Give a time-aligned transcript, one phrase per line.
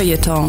[0.00, 0.46] Feuilleton.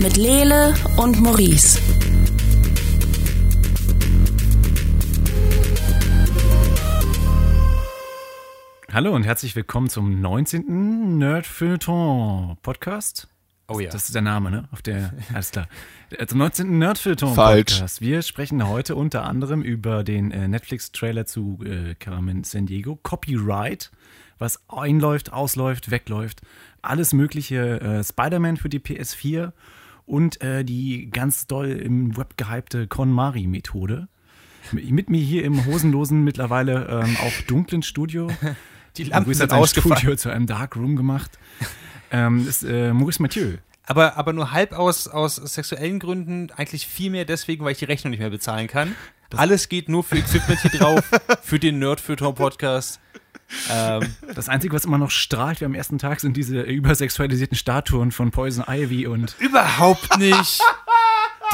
[0.00, 1.80] Mit Lele und Maurice.
[8.92, 11.18] Hallo und herzlich willkommen zum 19.
[11.18, 13.26] Nerd Feuilleton Podcast.
[13.70, 13.90] Oh ja.
[13.90, 14.68] Das ist der Name, ne?
[14.70, 15.68] Auf der, alles klar.
[16.10, 16.78] Äh, Zum 19.
[16.78, 17.74] Nerd Feuilleton Falsch.
[17.74, 18.00] Podcast.
[18.00, 22.96] Wir sprechen heute unter anderem über den äh, Netflix-Trailer zu äh, Carmen San Diego.
[23.02, 23.90] Copyright,
[24.38, 26.42] was einläuft, ausläuft, wegläuft.
[26.82, 27.80] Alles mögliche.
[27.80, 29.52] Äh, Spider-Man für die PS4
[30.06, 34.08] und äh, die ganz doll im Web gehypte KonMari-Methode.
[34.72, 38.28] Mit mir hier im hosenlosen, mittlerweile ähm, auch dunklen Studio.
[38.96, 39.96] Die Lampen sind ausgefallen.
[39.96, 41.38] Studio zu einem Dark Room gemacht.
[42.10, 43.58] Ähm, ist äh, Maurice Mathieu.
[43.86, 47.86] Aber, aber nur halb aus, aus sexuellen Gründen, eigentlich viel mehr deswegen, weil ich die
[47.86, 48.94] Rechnung nicht mehr bezahlen kann.
[49.36, 51.04] Alles geht nur für Equipment hier drauf,
[51.42, 52.98] für den Nerd Feuilleton Podcast.
[53.70, 58.10] Ähm, Das Einzige, was immer noch strahlt wie am ersten Tag, sind diese übersexualisierten Statuen
[58.12, 59.36] von Poison Ivy und.
[59.38, 60.60] überhaupt nicht.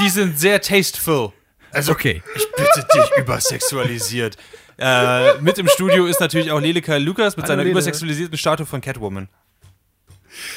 [0.01, 1.33] Die sind sehr tasteful.
[1.73, 2.23] Also, Okay.
[2.37, 4.37] ich bitte dich, übersexualisiert.
[4.79, 7.73] Äh, mit im Studio ist natürlich auch Leleka Lukas mit Hallo, seiner Lele.
[7.73, 9.29] übersexualisierten Statue von Catwoman.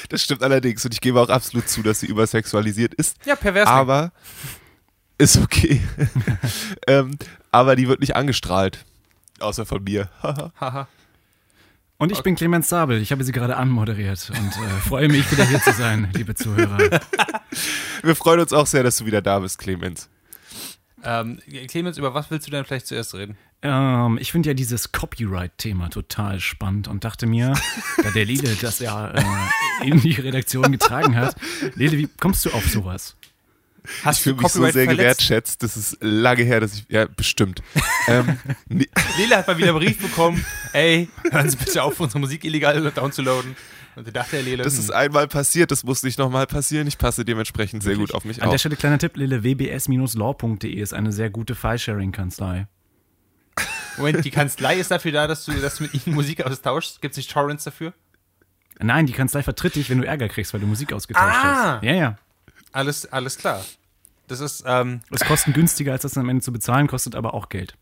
[0.09, 3.15] Das stimmt allerdings und ich gebe auch absolut zu, dass sie übersexualisiert ist.
[3.25, 3.67] Ja, pervers.
[3.67, 4.11] Aber
[5.17, 5.81] ist okay.
[6.87, 7.17] ähm,
[7.51, 8.85] aber die wird nicht angestrahlt.
[9.39, 10.09] Außer von mir.
[11.99, 13.01] Und ich bin Clemens Sabel.
[13.01, 17.01] Ich habe sie gerade anmoderiert und äh, freue mich, wieder hier zu sein, liebe Zuhörer.
[18.03, 20.07] Wir freuen uns auch sehr, dass du wieder da bist, Clemens.
[21.03, 23.35] Ähm, Clemens, über was willst du denn vielleicht zuerst reden?
[23.63, 27.55] Ähm, ich finde ja dieses Copyright-Thema total spannend und dachte mir,
[28.03, 29.23] da der Lele das ja äh,
[29.83, 31.35] in die Redaktion getragen hat,
[31.73, 33.16] Lele, wie kommst du auf sowas?
[34.03, 35.63] Hast Ich fühle mich so sehr gewertschätzt.
[35.63, 36.85] Das ist lange her, dass ich.
[36.89, 37.61] Ja, bestimmt.
[38.07, 38.37] ähm,
[38.69, 42.43] nee, Lele hat mal wieder einen Brief bekommen, ey, hören Sie bitte auf, unsere Musik
[42.43, 43.55] illegal downzuladen.
[43.95, 46.85] Und da dachte der Lele, das hm, ist einmal passiert, das muss nicht nochmal passieren.
[46.87, 48.59] Ich passe dementsprechend sehr gut auf mich An der auf.
[48.59, 52.67] Stelle kleiner Tipp, Lele, wbs-law.de ist eine sehr gute File-Sharing-Kanzlei.
[53.97, 57.01] Moment, die Kanzlei ist dafür da, dass du, dass du mit ihnen Musik austauschst.
[57.01, 57.93] Gibt es nicht Torrents dafür?
[58.79, 61.77] Nein, die Kanzlei vertritt dich, wenn du Ärger kriegst, weil du Musik ausgetauscht Ah.
[61.77, 61.83] hast.
[61.83, 62.17] Ja, ja.
[62.77, 63.65] Alles, alles klar.
[64.27, 67.49] Das ist, ähm, Es kostet günstiger, als das am Ende zu bezahlen, kostet aber auch
[67.49, 67.73] Geld.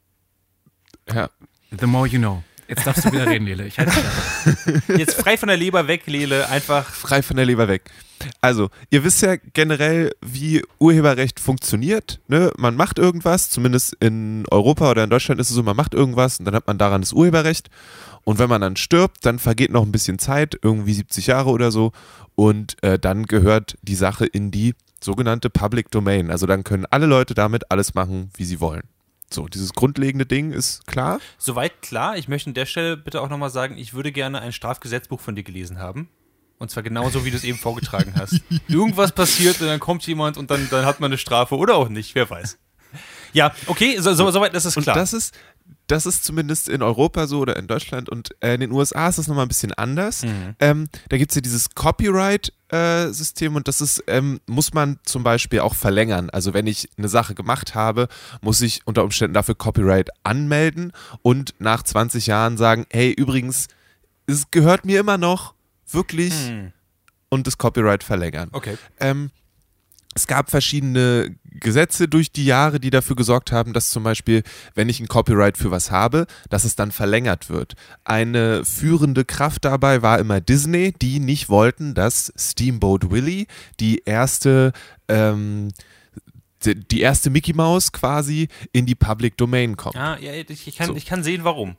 [1.13, 1.29] Ja.
[1.77, 2.43] The more you know.
[2.69, 3.67] Jetzt darfst du wieder reden, Lele.
[3.67, 4.03] Ich halte dich
[4.87, 4.93] da.
[4.97, 6.85] jetzt frei von der Leber weg, Lele, einfach.
[6.85, 7.91] frei von der Leber weg.
[8.39, 12.21] Also, ihr wisst ja generell, wie Urheberrecht funktioniert.
[12.29, 12.53] Ne?
[12.55, 16.39] Man macht irgendwas, zumindest in Europa oder in Deutschland ist es so, man macht irgendwas
[16.39, 17.69] und dann hat man daran das Urheberrecht.
[18.23, 21.69] Und wenn man dann stirbt, dann vergeht noch ein bisschen Zeit, irgendwie 70 Jahre oder
[21.69, 21.91] so.
[22.33, 24.73] Und äh, dann gehört die Sache in die
[25.05, 26.29] sogenannte Public Domain.
[26.29, 28.83] Also dann können alle Leute damit alles machen, wie sie wollen.
[29.31, 31.19] So, dieses grundlegende Ding ist klar.
[31.37, 32.17] Soweit klar.
[32.17, 35.35] Ich möchte an der Stelle bitte auch nochmal sagen, ich würde gerne ein Strafgesetzbuch von
[35.35, 36.09] dir gelesen haben.
[36.57, 38.41] Und zwar genauso, wie du es eben vorgetragen hast.
[38.67, 41.89] Irgendwas passiert und dann kommt jemand und dann, dann hat man eine Strafe oder auch
[41.89, 42.57] nicht, wer weiß.
[43.33, 44.95] Ja, okay, so, so, soweit ist es Und klar.
[44.95, 45.35] das ist,
[45.87, 49.17] das ist zumindest in Europa so oder in Deutschland und äh, in den USA ist
[49.19, 50.23] das nochmal ein bisschen anders.
[50.23, 50.55] Mhm.
[50.59, 55.59] Ähm, da gibt es ja dieses Copyright-System und das ist, ähm, muss man zum Beispiel
[55.59, 56.29] auch verlängern.
[56.29, 58.07] Also wenn ich eine Sache gemacht habe,
[58.41, 63.67] muss ich unter Umständen dafür Copyright anmelden und nach 20 Jahren sagen, hey, übrigens,
[64.27, 65.53] es gehört mir immer noch,
[65.87, 66.71] wirklich, Hm.
[67.29, 68.49] und das Copyright verlängern.
[68.53, 68.77] Okay.
[68.99, 69.29] Ähm,
[70.15, 74.43] es gab verschiedene Gesetze durch die Jahre, die dafür gesorgt haben, dass zum Beispiel,
[74.73, 77.75] wenn ich ein Copyright für was habe, dass es dann verlängert wird.
[78.05, 83.45] Eine führende Kraft dabei war immer Disney, die nicht wollten, dass Steamboat Willie
[83.79, 84.71] die erste
[85.09, 85.69] ähm,
[86.63, 89.97] die erste Mickey Mouse quasi in die Public Domain kommt.
[89.97, 90.95] Ah, ja, ich, ich, kann, So.
[90.95, 91.75] ich kann sehen, warum.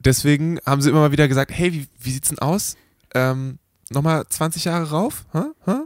[0.00, 2.76] Deswegen haben sie immer mal wieder gesagt, hey, wie, wie sieht's denn aus?
[3.14, 3.58] Ähm,
[3.88, 5.24] nochmal 20 Jahre rauf?
[5.32, 5.44] Hä?
[5.64, 5.76] Hä?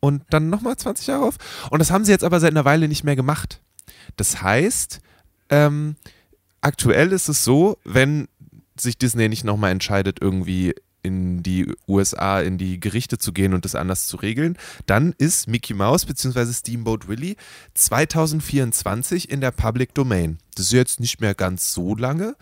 [0.00, 1.36] Und dann nochmal 20 Jahre rauf?
[1.70, 3.60] Und das haben sie jetzt aber seit einer Weile nicht mehr gemacht.
[4.16, 5.00] Das heißt,
[5.50, 5.96] ähm,
[6.60, 8.28] aktuell ist es so, wenn
[8.78, 13.64] sich Disney nicht nochmal entscheidet, irgendwie in die USA, in die Gerichte zu gehen und
[13.64, 14.56] das anders zu regeln,
[14.86, 16.52] dann ist Mickey Mouse bzw.
[16.52, 17.36] Steamboat Willie
[17.74, 20.38] 2024 in der Public Domain.
[20.54, 22.36] Das ist jetzt nicht mehr ganz so lange.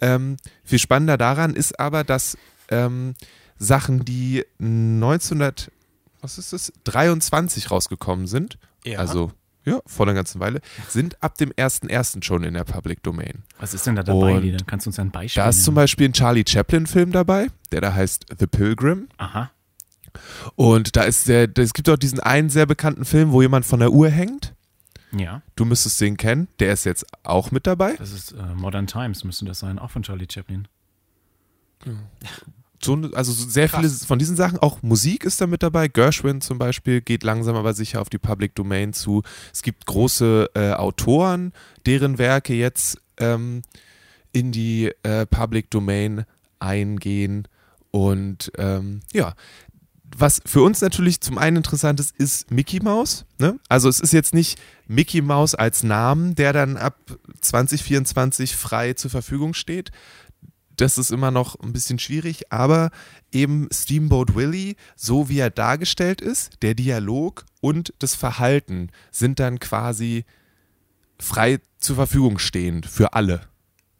[0.00, 2.36] Ähm, viel spannender daran ist aber, dass
[2.70, 3.14] ähm,
[3.58, 5.70] Sachen, die 1900,
[6.20, 8.98] was ist das, 23 rausgekommen sind, Ja.
[8.98, 9.32] also
[9.64, 12.22] ja, vor einer ganzen Weile, sind ab dem 1.1.
[12.24, 13.42] schon in der Public Domain.
[13.60, 14.58] Was ist denn da dabei, Und Lele?
[14.66, 15.82] Kannst du uns ein Beispiel Da ist zum nennen?
[15.84, 19.08] Beispiel ein Charlie Chaplin-Film dabei, der da heißt The Pilgrim.
[19.18, 19.50] Aha.
[20.54, 23.80] Und da ist der, es gibt auch diesen einen sehr bekannten Film, wo jemand von
[23.80, 24.54] der Uhr hängt.
[25.12, 26.48] Ja, Du müsstest den kennen.
[26.60, 27.94] Der ist jetzt auch mit dabei.
[27.96, 30.66] das ist äh, Modern Times, müsste das sein, auch von Charlie Chaplin.
[32.82, 35.88] So, also sehr viele von diesen Sachen, auch Musik ist da mit dabei.
[35.88, 39.22] Gershwin zum Beispiel geht langsam aber sicher auf die Public Domain zu.
[39.52, 41.52] Es gibt große äh, Autoren,
[41.86, 43.62] deren Werke jetzt ähm,
[44.32, 46.24] in die äh, Public Domain
[46.60, 47.48] eingehen.
[47.90, 49.34] Und ähm, ja,
[50.16, 53.24] was für uns natürlich zum einen interessant ist, ist Mickey Mouse.
[53.38, 53.58] Ne?
[53.68, 56.96] Also es ist jetzt nicht Mickey Mouse als Namen, der dann ab
[57.40, 59.90] 2024 frei zur Verfügung steht.
[60.78, 62.90] Das ist immer noch ein bisschen schwierig, aber
[63.32, 69.58] eben Steamboat Willie, so wie er dargestellt ist, der Dialog und das Verhalten sind dann
[69.58, 70.24] quasi
[71.18, 73.42] frei zur Verfügung stehend für alle.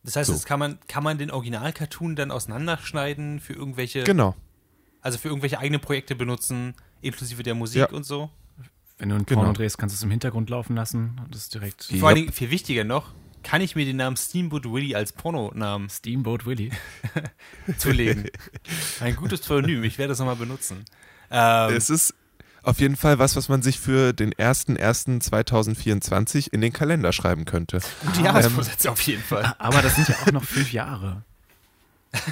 [0.05, 0.33] Das heißt, So.
[0.35, 4.35] das kann man, kann man den Original-Cartoon dann auseinanderschneiden für irgendwelche, Genau.
[5.03, 7.89] also für irgendwelche eigene Projekte benutzen, inklusive der Musik Ja.
[7.91, 8.31] und so.
[8.99, 9.41] Wenn du einen Genau.
[9.43, 11.21] Porno drehst, kannst du es im Hintergrund laufen lassen.
[11.25, 14.17] und Das ist direkt Vor allen Dingen, viel wichtiger noch, kann ich mir den Namen
[14.17, 16.71] Steamboat Willie als Pornonamen Steamboat Willie.
[17.79, 18.29] zulegen.
[19.01, 20.85] Ein gutes Pseudonym, ich werde das nochmal benutzen.
[21.31, 22.15] Ähm, Es ist
[22.63, 27.81] auf jeden Fall was, was man sich für den 01.01.2024 in den Kalender schreiben könnte.
[28.05, 29.55] gute Jahresvorsätze auf jeden Fall.
[29.59, 31.23] Aber das sind ja auch noch fünf Jahre.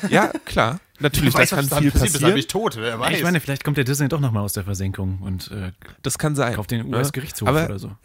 [0.09, 0.81] Ja, klar.
[1.01, 2.33] Natürlich, weiß, das kann viel passiert, bis passieren.
[2.33, 3.15] bin ich tot, wer weiß.
[3.19, 6.35] Ich meine, vielleicht kommt der Disney doch nochmal aus der Versenkung und äh, Das kann
[6.35, 6.55] sein.
[6.55, 6.87] kauft den?
[6.93, 7.91] US-Gerichtshof oder so.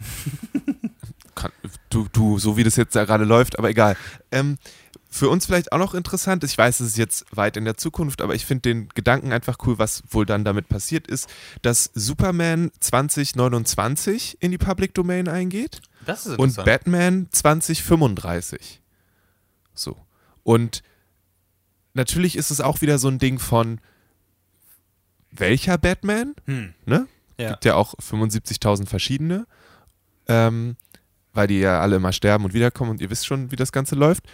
[1.94, 3.96] du, du, so wie das jetzt da gerade läuft, aber egal.
[4.32, 4.58] Ähm,
[5.10, 8.22] für uns vielleicht auch noch interessant, ich weiß, es ist jetzt weit in der Zukunft,
[8.22, 11.30] aber ich finde den Gedanken einfach cool, was wohl dann damit passiert ist,
[11.62, 16.66] dass Superman 2029 in die Public Domain eingeht das ist und interessant.
[16.66, 18.82] Batman 2035.
[19.74, 19.98] So.
[20.44, 20.82] Und
[21.94, 23.82] natürlich ist es auch wieder so ein Ding von
[25.30, 26.36] welcher Batman?
[26.46, 26.74] Hm.
[26.86, 27.08] Ne?
[27.38, 27.50] Ja.
[27.50, 29.48] gibt ja auch 75.000 verschiedene,
[30.28, 30.76] ähm,
[31.34, 33.96] weil die ja alle immer sterben und wiederkommen und ihr wisst schon, wie das Ganze
[33.96, 34.26] läuft.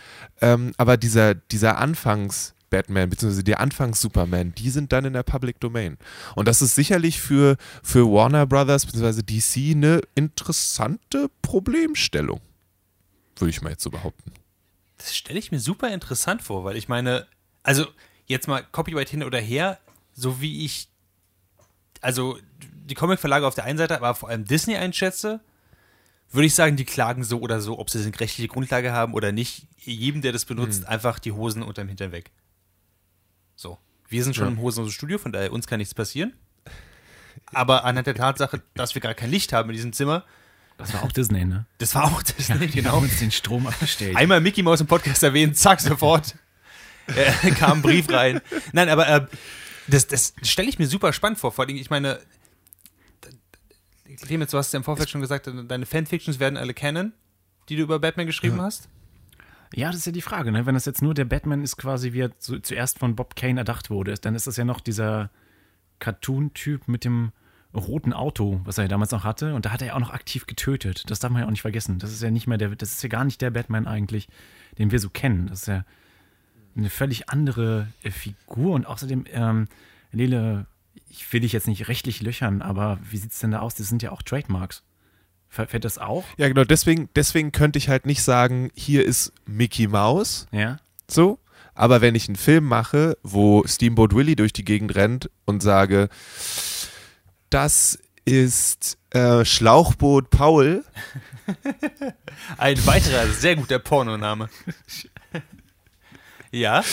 [0.42, 5.98] Ähm, aber dieser, dieser Anfangs-Batman, beziehungsweise der Anfangs-Superman, die sind dann in der Public Domain.
[6.36, 12.42] Und das ist sicherlich für, für Warner Brothers, beziehungsweise DC eine interessante Problemstellung.
[13.38, 14.32] Würde ich mal jetzt so behaupten.
[14.98, 17.28] Das stelle ich mir super interessant vor, weil ich meine,
[17.62, 17.86] also
[18.26, 19.80] jetzt mal Copyright hin oder her,
[20.14, 20.90] so wie ich,
[22.02, 25.40] also die Comic-Verlage auf der einen Seite, aber vor allem Disney einschätze,
[26.32, 29.32] würde ich sagen, die klagen so oder so, ob sie eine rechtliche Grundlage haben oder
[29.32, 29.68] nicht.
[29.78, 32.32] Jedem, der das benutzt, einfach die Hosen unterm Hintern weg.
[33.56, 33.78] So.
[34.10, 34.52] Wir sind schon Ja.
[34.52, 36.34] im hosenlosen Studio, von daher uns kann nichts passieren.
[37.54, 40.24] Aber anhand der Tatsache, dass wir gar kein Licht haben in diesem Zimmer,
[40.78, 41.66] Das war auch Disney, ne?
[41.78, 42.98] das war auch das, Ja, genau.
[43.00, 44.16] uns den Strom abgestellt.
[44.16, 46.36] Einmal Mickey Mouse im Podcast erwähnt, zack, sofort
[47.08, 48.42] äh, kam ein Brief rein.
[48.74, 49.26] Nein, aber äh,
[49.88, 51.52] das, das stelle ich mir super spannend vor.
[51.52, 52.20] Vor allem, ich meine,
[54.22, 57.14] Clemens, du hast ja im Vorfeld schon gesagt, deine Fanfictions werden alle kennen,
[57.70, 58.90] die du über Batman geschrieben hast.
[59.74, 60.66] Ja, das ist ja die Frage, ne?
[60.66, 63.60] Wenn das jetzt nur der Batman ist, quasi wie er zu, zuerst von Bob Kane
[63.60, 65.30] erdacht wurde, dann ist das ja noch dieser
[66.00, 67.32] Cartoon-Typ mit dem
[67.76, 69.54] roten Auto, was er ja damals noch hatte.
[69.54, 71.10] Und da hat er ja auch noch aktiv getötet.
[71.10, 72.00] Das darf man ja auch nicht vergessen.
[72.00, 74.30] Das ist ja nicht mehr der, das ist ja gar nicht der Batman eigentlich,
[74.78, 75.48] den wir so kennen.
[75.48, 75.84] Das ist ja
[76.76, 78.74] eine völlig andere Figur.
[78.74, 79.68] Und außerdem, ähm,
[80.12, 80.66] Lele,
[81.10, 83.76] ich will dich jetzt nicht rechtlich löchern, aber wie sieht's denn da aus?
[83.76, 84.84] Das sind ja auch Trademarks.
[85.50, 86.26] Fällt das auch?
[86.38, 90.78] Ja, genau, deswegen, deswegen könnte ich halt nicht sagen, hier ist Mickey Mouse, Ja.
[91.10, 91.40] so.
[91.74, 96.10] Aber wenn ich einen Film mache, wo Steamboat Willie durch die Gegend rennt und sage,
[97.52, 100.84] das ist äh, Schlauchboot Paul,
[102.58, 104.50] Ein weiterer sehr guter Pornoname.
[106.52, 106.84] ja,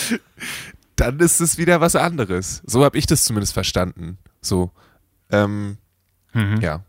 [1.05, 2.63] dann ist es wieder was anderes.
[2.67, 4.19] So habe ich das zumindest verstanden.
[4.41, 4.71] So.
[5.31, 5.79] Ähm,
[6.33, 6.61] Mhm.
[6.61, 6.83] ja.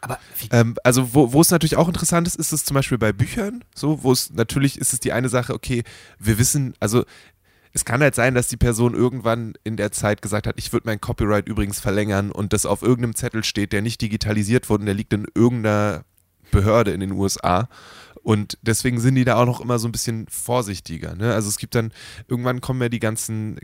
[0.00, 2.98] aber wie, Ähm, also wo, wo es natürlich auch interessant ist, ist es zum Beispiel
[2.98, 5.82] bei Büchern, so, wo es natürlich ist es die eine Sache, okay,
[6.20, 7.04] wir wissen, also
[7.72, 10.86] es kann halt sein, dass die Person irgendwann in der Zeit gesagt hat, ich würde
[10.86, 14.86] mein Copyright übrigens verlängern und das auf irgendeinem Zettel steht, der nicht digitalisiert wurde und
[14.86, 16.04] der liegt in irgendeiner
[16.52, 17.68] Behörde in den USA.
[18.26, 21.14] Und deswegen sind die da auch noch immer so ein bisschen vorsichtiger.
[21.14, 21.32] Ne?
[21.32, 21.92] Also es gibt dann,
[22.26, 23.56] irgendwann kommen ja die ganzen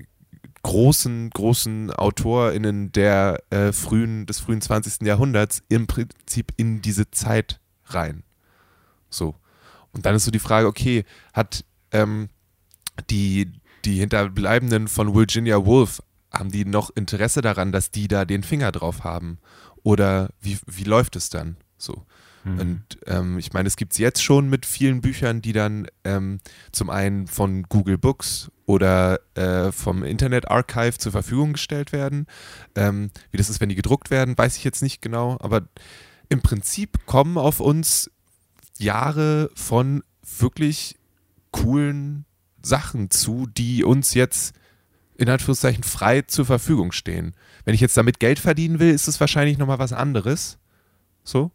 [0.62, 5.04] großen, großen AutorInnen der äh, frühen, des frühen 20.
[5.04, 8.22] Jahrhunderts im Prinzip in diese Zeit rein.
[9.10, 9.34] So.
[9.90, 12.28] Und dann ist so die Frage, okay, hat ähm,
[13.10, 13.50] die,
[13.84, 18.70] die Hinterbleibenden von Virginia Woolf, haben die noch Interesse daran, dass die da den Finger
[18.70, 19.38] drauf haben?
[19.82, 21.56] Oder wie, wie läuft es dann?
[21.78, 22.06] So.
[22.44, 22.58] Mhm.
[22.58, 26.40] Und ähm, ich meine, es gibt es jetzt schon mit vielen Büchern, die dann ähm,
[26.72, 32.26] zum einen von Google Books oder äh, vom Internet Archive zur Verfügung gestellt werden.
[32.74, 35.62] Ähm, wie das ist, wenn die gedruckt werden, weiß ich jetzt nicht genau, aber
[36.28, 38.10] im Prinzip kommen auf uns
[38.78, 40.02] Jahre von
[40.38, 40.96] wirklich
[41.50, 42.24] coolen
[42.62, 44.54] Sachen zu, die uns jetzt
[45.16, 47.34] in Anführungszeichen frei zur Verfügung stehen.
[47.64, 50.58] Wenn ich jetzt damit Geld verdienen will, ist es wahrscheinlich nochmal was anderes.
[51.22, 51.52] So.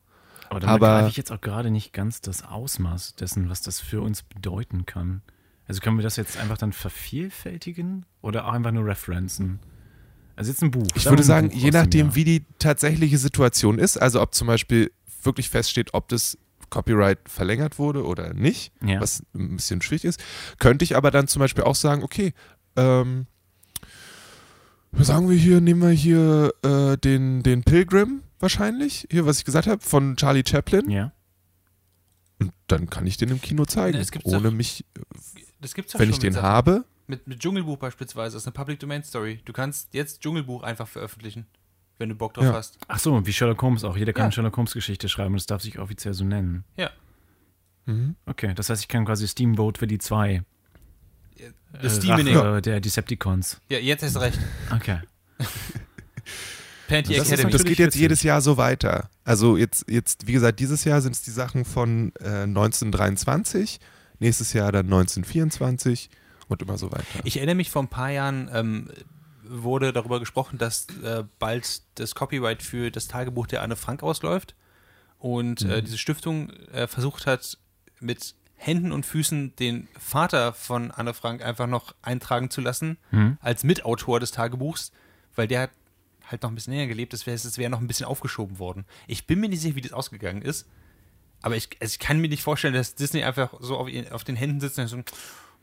[0.49, 3.79] Aber dann Aber- begreife ich jetzt auch gerade nicht ganz das Ausmaß dessen, was das
[3.79, 5.21] für uns bedeuten kann.
[5.67, 9.59] Also können wir das jetzt einfach dann vervielfältigen oder auch einfach nur referenzen?
[10.37, 10.87] Also jetzt ein Buch.
[10.95, 12.15] Ich würde sagen, je nachdem, Jahr.
[12.15, 14.91] wie die tatsächliche Situation ist, also ob zum Beispiel
[15.23, 16.37] wirklich feststeht, ob das
[16.69, 19.01] Copyright verlängert wurde oder nicht, Ja.
[19.01, 20.23] was ein bisschen schwierig ist,
[20.59, 22.33] könnte ich aber dann zum Beispiel auch sagen, okay,
[22.75, 23.25] ähm,
[24.93, 29.67] sagen wir hier, nehmen wir hier äh, den, den Pilgrim wahrscheinlich, hier, was ich gesagt
[29.67, 30.89] habe, von Charlie Chaplin.
[30.89, 31.11] Ja.
[32.39, 34.85] Und dann kann ich den im Kino zeigen, Ne, ohne doch- mich,
[35.59, 36.45] Das gibt's doch wenn schon ich den mit Sachen.
[36.47, 36.85] habe.
[37.07, 39.39] Mit, mit Dschungelbuch beispielsweise, das ist eine Public Domain Story.
[39.45, 41.47] Du kannst jetzt Dschungelbuch einfach veröffentlichen,
[41.97, 42.53] wenn du Bock drauf Ja.
[42.53, 42.77] hast.
[42.87, 43.95] Ach so, wie Sherlock Holmes auch.
[43.97, 44.25] Jeder kann Ja.
[44.25, 46.63] eine Sherlock Holmes Geschichte schreiben und es darf sich offiziell so nennen.
[46.75, 46.91] Ja.
[47.85, 48.15] Mhm.
[48.25, 50.43] Okay, das heißt, ich kann quasi Steamboat für die zwei.
[51.81, 52.35] Das äh, Steaming.
[52.35, 53.61] Rache der Decepticons.
[53.69, 54.39] Ja, jetzt hast du recht.
[54.75, 54.99] Okay.
[56.87, 57.51] Panty Das ist Academy.
[57.51, 58.01] Das geht jetzt witzig.
[58.01, 59.09] jedes Jahr so weiter.
[59.23, 63.79] Also jetzt, jetzt wie gesagt, dieses Jahr sind es die Sachen von äh, 1923,
[64.19, 66.09] nächstes Jahr dann 1924
[66.47, 67.05] und immer so weiter.
[67.23, 68.89] Ich erinnere mich, vor ein paar Jahren ähm,
[69.43, 74.55] wurde darüber gesprochen, dass äh, bald das Copyright für das Tagebuch der Anne Frank ausläuft
[75.19, 77.57] und äh, diese Stiftung äh, versucht hat,
[77.99, 83.37] mit Händen und Füßen den Vater von Anne Frank einfach noch eintragen zu lassen Hm?
[83.41, 84.91] als Mitautor des Tagebuchs,
[85.35, 85.69] weil der hat
[86.27, 88.85] halt noch ein bisschen länger gelebt, das wäre das wär noch ein bisschen aufgeschoben worden.
[89.07, 90.67] Ich bin mir nicht sicher, wie das ausgegangen ist,
[91.41, 94.35] aber ich, also ich kann mir nicht vorstellen, dass Disney einfach so auf, auf den
[94.35, 94.97] Händen sitzt und so,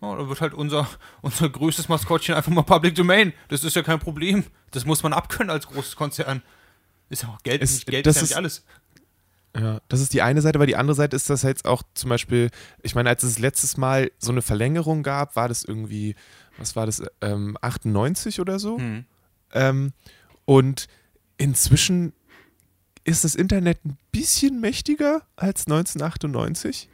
[0.01, 0.89] oh, da wird halt unser,
[1.23, 3.33] unser größtes Maskottchen einfach mal Public Domain.
[3.49, 4.45] Das ist ja kein Problem.
[4.71, 6.43] Das muss man abkönnen als großes Konzern.
[7.09, 8.65] Ist ja auch Geld, Es- nicht Geld das ist ja nicht alles.
[9.57, 12.11] Ja, das ist die eine Seite, aber die andere Seite ist, dass jetzt auch zum
[12.11, 12.51] Beispiel,
[12.83, 16.17] ich meine, als es letztes Mal so eine Verlängerung gab, war das irgendwie,
[16.59, 18.79] was war das, ähm, 98 oder so?
[18.79, 19.05] Hm.
[19.53, 19.93] Ähm,
[20.45, 20.87] und
[21.37, 22.13] inzwischen
[23.05, 26.89] ist das Internet ein bisschen mächtiger als 1998.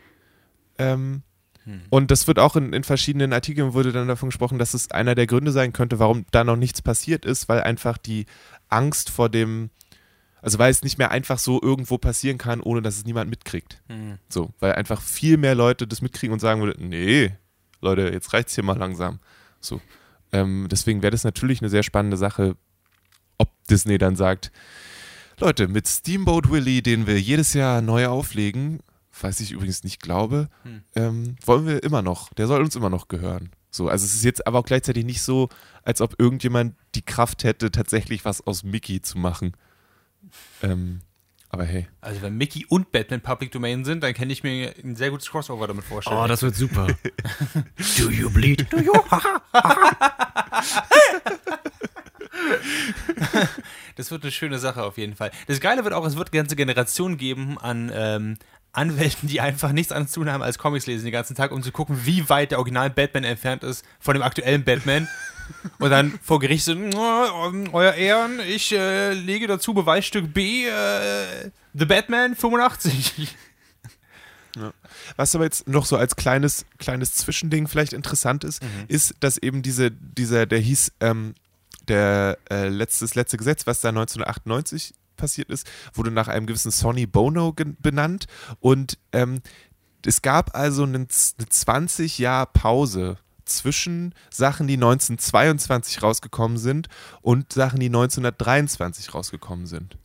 [0.78, 1.22] Ähm,
[1.64, 1.82] Hm.
[1.90, 5.14] Und das wird auch in, in verschiedenen Artikeln wurde dann davon gesprochen, dass es einer
[5.14, 8.26] der Gründe sein könnte, warum da noch nichts passiert ist, weil einfach die
[8.68, 9.70] Angst vor dem,
[10.42, 13.82] also weil es nicht mehr einfach so irgendwo passieren kann, ohne dass es niemand mitkriegt.
[13.88, 14.18] Hm.
[14.28, 17.32] So, weil einfach viel mehr Leute das mitkriegen und sagen würden, nee,
[17.80, 19.20] Leute, jetzt reicht's hier mal langsam.
[19.60, 19.80] So.
[20.32, 22.56] Ähm, deswegen wäre das natürlich eine sehr spannende Sache,
[23.70, 24.50] Disney dann sagt,
[25.38, 28.80] Leute, mit Steamboat Willie, den wir jedes Jahr neu auflegen,
[29.20, 30.82] was ich übrigens nicht glaube, Hm.
[30.94, 33.50] ähm, wollen wir immer noch, der soll uns immer noch gehören.
[33.70, 35.48] So, also es ist jetzt aber auch gleichzeitig nicht so,
[35.82, 39.52] als ob irgendjemand die Kraft hätte, tatsächlich was aus Mickey zu machen.
[40.62, 41.00] Ähm,
[41.50, 41.88] aber hey.
[42.00, 45.28] Also wenn Mickey und Batman Public Domain sind, dann kann ich mir ein sehr gutes
[45.30, 46.16] Crossover damit vorstellen.
[46.16, 46.86] Oh, das wird super.
[47.98, 48.66] Do you bleed?
[48.72, 48.92] Do you?
[53.96, 55.30] Das wird eine schöne Sache auf jeden Fall.
[55.46, 58.36] Das Geile wird auch, es wird eine ganze Generation geben an ähm,
[58.72, 61.62] Anwälten, die einfach nichts anderes zu tun haben als Comics lesen den ganzen Tag, um
[61.62, 65.08] zu gucken, wie weit der Original Batman entfernt ist von dem aktuellen Batman.
[65.80, 71.50] Und dann vor Gericht so, "Oh, euer Ehren, ich äh, lege dazu Beweisstück B, äh,
[71.74, 73.34] The Batman 85.
[75.16, 79.62] Was aber jetzt noch so als kleines, kleines Zwischending vielleicht interessant ist, ist, dass eben
[79.62, 81.34] diese, dieser, der hieß, ähm,
[81.88, 86.70] der äh, letzte, das letzte Gesetz, was da 1998 passiert ist, wurde nach einem gewissen
[86.70, 88.26] Sonny Bono benannt
[88.58, 89.40] und ähm,
[90.04, 96.88] es gab also eine 20 Jahr Pause zwischen Sachen, die 1922 rausgekommen sind
[97.20, 99.98] und Sachen, die 1923 rausgekommen sind.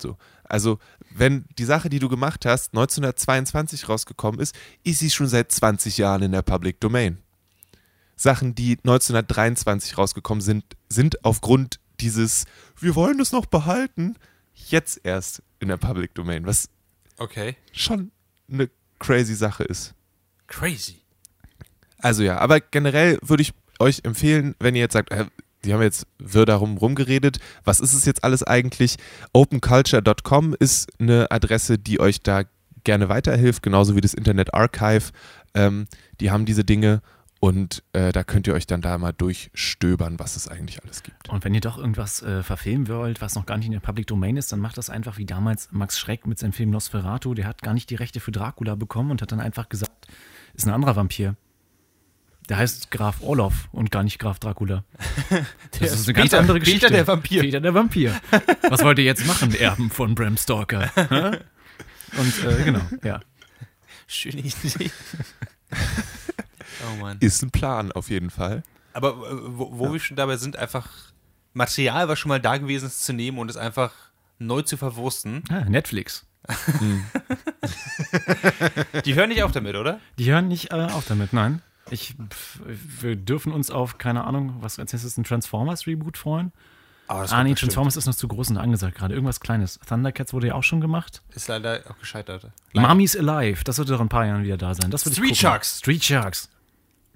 [0.00, 0.16] So.
[0.44, 0.78] Also,
[1.14, 5.96] wenn die Sache, die du gemacht hast, 1922 rausgekommen ist, ist sie schon seit 20
[5.98, 7.18] Jahren in der Public Domain.
[8.16, 12.44] Sachen, die 1923 rausgekommen sind, sind aufgrund dieses,
[12.78, 14.16] wir wollen das noch behalten,
[14.54, 16.68] jetzt erst in der Public Domain, was
[17.18, 17.56] Okay.
[17.72, 18.10] schon
[18.50, 19.94] eine crazy Sache ist.
[20.46, 21.00] Crazy.
[21.98, 25.26] Also ja, aber generell würde ich euch empfehlen, wenn ihr jetzt sagt, äh,
[25.64, 28.96] die haben jetzt wirr darum rumgeredet, was ist es jetzt alles eigentlich?
[29.32, 32.44] Openculture.com ist eine Adresse, die euch da
[32.84, 35.10] gerne weiterhilft, genauso wie das Internet Archive.
[35.54, 35.86] Ähm,
[36.20, 37.02] die haben diese Dinge
[37.40, 41.28] und äh, da könnt ihr euch dann da mal durchstöbern, was es eigentlich alles gibt.
[41.30, 44.06] Und wenn ihr doch irgendwas äh, verfilmen wollt, was noch gar nicht in der Public
[44.06, 47.32] Domain ist, dann macht das einfach wie damals Max Schreck mit seinem Film Nosferatu.
[47.34, 50.06] Der hat gar nicht die Rechte für Dracula bekommen und hat dann einfach gesagt,
[50.54, 51.34] ist ein anderer Vampir.
[52.50, 54.84] Der heißt Graf Orlov und gar nicht Graf Dracula.
[55.78, 56.90] Das ist eine ganz Peter- andere Peter Geschichte.
[56.92, 57.40] der Vampir.
[57.42, 58.20] Peter der Vampir.
[58.68, 60.90] Was wollt ihr jetzt machen, Erben von Bram Stoker?
[62.18, 63.20] Und äh, genau, ja.
[64.08, 64.90] Schöne Idee.
[67.02, 67.10] oh.
[67.20, 68.62] Ist ein Plan auf jeden Fall.
[68.92, 70.88] Aber äh, wo, wo wir schon dabei sind, einfach
[71.52, 73.92] Material, was schon mal da gewesen ist, zu nehmen und es einfach
[74.38, 75.42] neu zu verwursten.
[75.50, 76.26] Ah, Netflix.
[79.04, 80.00] Die hören nicht auf damit, oder?
[80.18, 81.62] Die hören nicht äh, auf damit, nein.
[81.90, 82.14] Ich,
[83.00, 86.52] wir dürfen uns auf, keine Ahnung, was als nächstes ein Transformers-Reboot freuen.
[87.08, 87.54] Aber das Ah, kommt nee.
[87.56, 89.14] Transformers ist noch zu groß und angesagt gerade.
[89.14, 89.80] Irgendwas Kleines.
[89.86, 91.22] Thundercats wurde ja auch schon gemacht.
[91.34, 92.46] Ist leider auch gescheitert.
[92.72, 94.90] Mommy's Alive, das sollte doch in ein paar Jahren wieder da sein.
[94.92, 95.36] Das würde ich Street.
[95.36, 95.78] Sharks.
[95.78, 96.48] Street Sharks.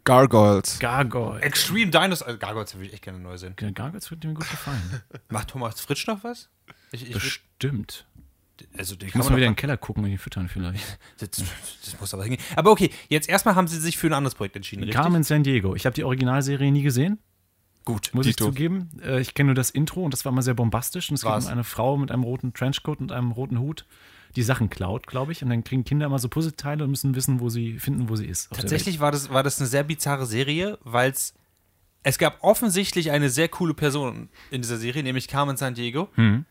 [0.05, 0.79] Gargoyles.
[0.79, 1.41] Gargoyle.
[1.41, 2.27] Extreme Dinosaur.
[2.29, 3.55] Also Gargoyles würde ich echt gerne neu sehen.
[3.57, 5.03] Gargoyles würde mir gut gefallen.
[5.31, 6.49] Macht Thomas Fritsch noch was?
[6.93, 8.07] Ich, ich, Bestimmt.
[8.77, 10.99] also, Ich muss man mal wieder in den Keller gucken und die füttern vielleicht.
[11.19, 12.43] Das, das muss aber hingehen.
[12.57, 15.01] Aber okay, jetzt erstmal haben sie sich für ein anderes Projekt entschieden, richtig?
[15.01, 15.75] Carmen San Diego.
[15.75, 17.19] Ich habe die Originalserie nie gesehen,
[17.85, 18.11] Gut.
[18.13, 18.47] muss ich Dito.
[18.51, 18.91] zugeben.
[19.03, 21.09] Äh, Ich kenne nur das Intro und das war immer sehr bombastisch.
[21.11, 21.47] Und es geht War's.
[21.47, 23.87] um eine Frau mit einem roten Trenchcoat und einem roten Hut,
[24.37, 25.43] die Sachen klaut, glaube ich.
[25.43, 28.27] Und dann kriegen Kinder immer so Puzzleteile und müssen wissen, wo sie finden, wo sie
[28.27, 28.51] ist.
[28.53, 31.35] Tatsächlich war das, war das eine sehr bizarre Serie, weil es
[32.05, 36.11] es gab offensichtlich eine sehr coole Person in dieser Serie, nämlich Carmen San Diego.
[36.17, 36.45] Mhm.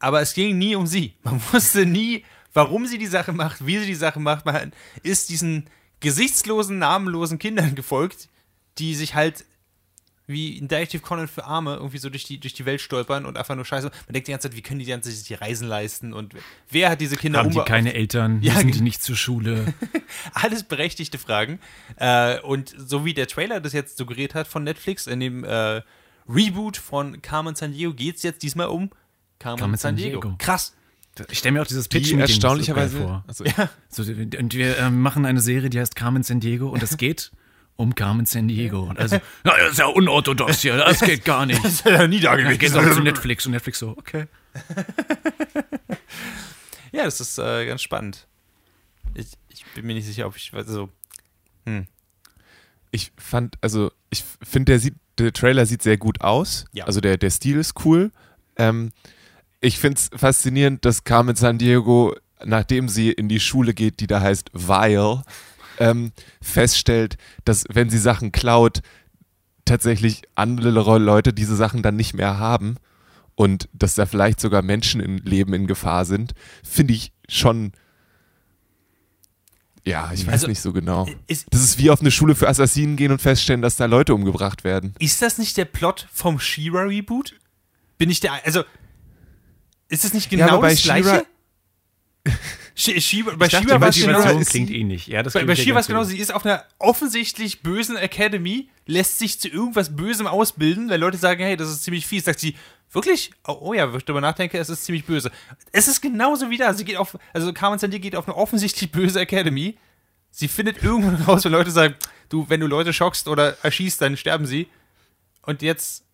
[0.00, 1.14] Aber es ging nie um sie.
[1.22, 4.44] Man wusste nie, warum sie die Sache macht, wie sie die Sache macht.
[4.44, 4.72] Man
[5.02, 8.28] ist diesen gesichtslosen, namenlosen Kindern gefolgt,
[8.78, 9.45] die sich halt
[10.26, 13.36] wie in Detective Conan für Arme irgendwie so durch die, durch die Welt stolpern und
[13.36, 13.90] einfach nur scheiße.
[14.06, 16.34] Man denkt die ganze Zeit, wie können die ganze Zeit sich die Reisen leisten und
[16.70, 18.42] wer hat diese Kinder Haben die keine Eltern?
[18.42, 18.72] Ja, genau.
[18.72, 19.72] die nicht zur Schule?
[20.32, 21.60] alles berechtigte Fragen.
[21.96, 25.82] Äh, und so wie der Trailer das jetzt suggeriert hat von Netflix, in dem äh,
[26.28, 28.90] Reboot von Carmen San Diego geht es jetzt diesmal um
[29.38, 30.38] Carmen, Carmen San San.
[30.38, 30.74] Krass.
[31.30, 32.98] Ich stelle mir auch dieses Die Pitch erstaunlicherweise.
[32.98, 33.24] vor.
[33.26, 33.44] Also,
[33.88, 37.30] So, und wir ähm, machen eine Serie, die heißt Carmen San Diego und es geht
[37.76, 38.82] um Carmen San Diego.
[38.84, 41.62] Und also, na, das ist ja unorthodox hier, das geht gar nicht.
[41.64, 44.26] Das ist ja nie da Wir gehen doch zu Netflix und Netflix so, okay.
[46.92, 48.26] Ja, das ist äh, ganz spannend.
[49.14, 50.52] Ich, ich bin mir nicht sicher, ob ich.
[50.54, 50.88] Also,
[52.90, 56.64] ich fand, also ich finde, der, sieht- der Trailer sieht sehr gut aus.
[56.72, 56.84] Ja.
[56.86, 58.12] Also der, der Stil ist cool.
[58.56, 58.92] Ähm,
[59.60, 64.06] ich finde es faszinierend, dass Carmen San Diego, nachdem sie in die Schule geht, die
[64.06, 65.24] da heißt Vile,
[65.78, 68.82] ähm, feststellt, dass wenn sie Sachen klaut,
[69.64, 72.76] tatsächlich andere Leute diese Sachen dann nicht mehr haben
[73.34, 76.34] und dass da vielleicht sogar Menschen im Leben in Gefahr sind,
[76.64, 77.72] finde ich schon.
[79.84, 81.08] Ja, ich weiß Also, nicht so genau.
[81.28, 84.14] ist, Das ist wie auf eine Schule für Assassinen gehen und feststellen, dass da Leute
[84.14, 84.94] umgebracht werden.
[84.98, 87.34] ist das nicht der Plot vom She-Ra-Reboot?
[87.98, 88.44] Bin ich der.
[88.44, 88.64] Also.
[89.88, 91.24] Ist das nicht genau bei das Gleiche?
[92.76, 94.44] She-Ra- bei dachte, She-Ra war die es genau.
[94.44, 95.06] klingt ähnlich.
[95.06, 98.68] Ja, das Bei, bei She war es genau, sie ist auf einer offensichtlich bösen Academy,
[98.84, 102.26] lässt sich zu irgendwas Bösem ausbilden, weil Leute sagen, hey, das ist ziemlich fies.
[102.26, 102.54] Sagt sie,
[102.92, 103.30] wirklich?
[103.48, 105.30] Oh, oh ja, wenn ich darüber nachdenke, es ist ziemlich böse.
[105.72, 106.74] Es ist genauso wie da.
[106.74, 109.76] Sie geht auf, also Carmen Sandier geht auf eine offensichtlich böse Academy.
[110.30, 111.94] Sie findet irgendwann raus, wenn Leute sagen,
[112.28, 114.68] du, wenn du Leute schockst oder erschießt, dann sterben sie.
[115.42, 116.04] Und jetzt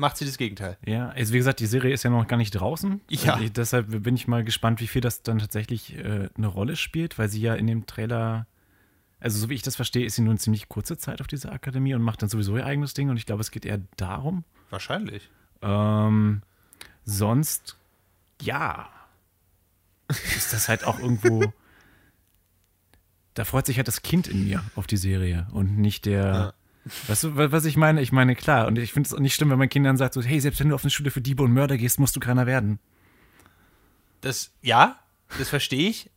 [0.00, 0.76] macht sie das Gegenteil.
[0.84, 3.00] Ja, also wie gesagt, die Serie ist ja noch gar nicht draußen.
[3.08, 3.38] Ja.
[3.38, 7.18] Ich, deshalb bin ich mal gespannt, wie viel das dann tatsächlich äh, eine Rolle spielt,
[7.18, 8.46] weil sie ja in dem Trailer,
[9.20, 11.52] also so wie ich das verstehe, ist sie nur eine ziemlich kurze Zeit auf dieser
[11.52, 14.44] Akademie und macht dann sowieso ihr eigenes Ding und ich glaube, es geht eher darum.
[14.70, 15.28] Wahrscheinlich.
[15.62, 16.42] Ähm,
[17.04, 17.76] sonst,
[18.40, 18.88] ja,
[20.08, 21.52] ist das halt auch irgendwo.
[23.34, 26.52] Da freut sich halt das Kind in mir auf die Serie und nicht der.
[27.08, 28.00] Weißt du, wa- was ich meine?
[28.00, 30.22] Ich meine, klar, und ich finde es auch nicht schlimm, wenn man Kindern sagt, so,
[30.22, 32.46] hey, selbst wenn du auf eine Schule für Diebe und Mörder gehst, musst du keiner
[32.46, 32.78] werden.
[34.20, 34.98] Das, ja,
[35.38, 36.10] das verstehe ich.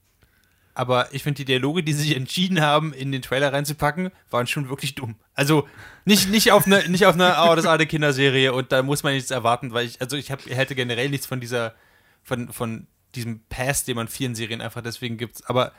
[0.76, 4.48] Aber ich finde, die Dialoge, die sie sich entschieden haben, in den Trailer reinzupacken, waren
[4.48, 5.16] schon wirklich dumm.
[5.36, 5.68] Also
[6.04, 9.30] nicht, nicht auf eine, auf eine, oh, das eine Kinderserie und da muss man nichts
[9.30, 11.76] erwarten, weil ich, also ich hab, hätte generell nichts von dieser,
[12.24, 15.48] von, von diesem Pass, den man vielen Serien einfach deswegen gibt.
[15.48, 15.74] Aber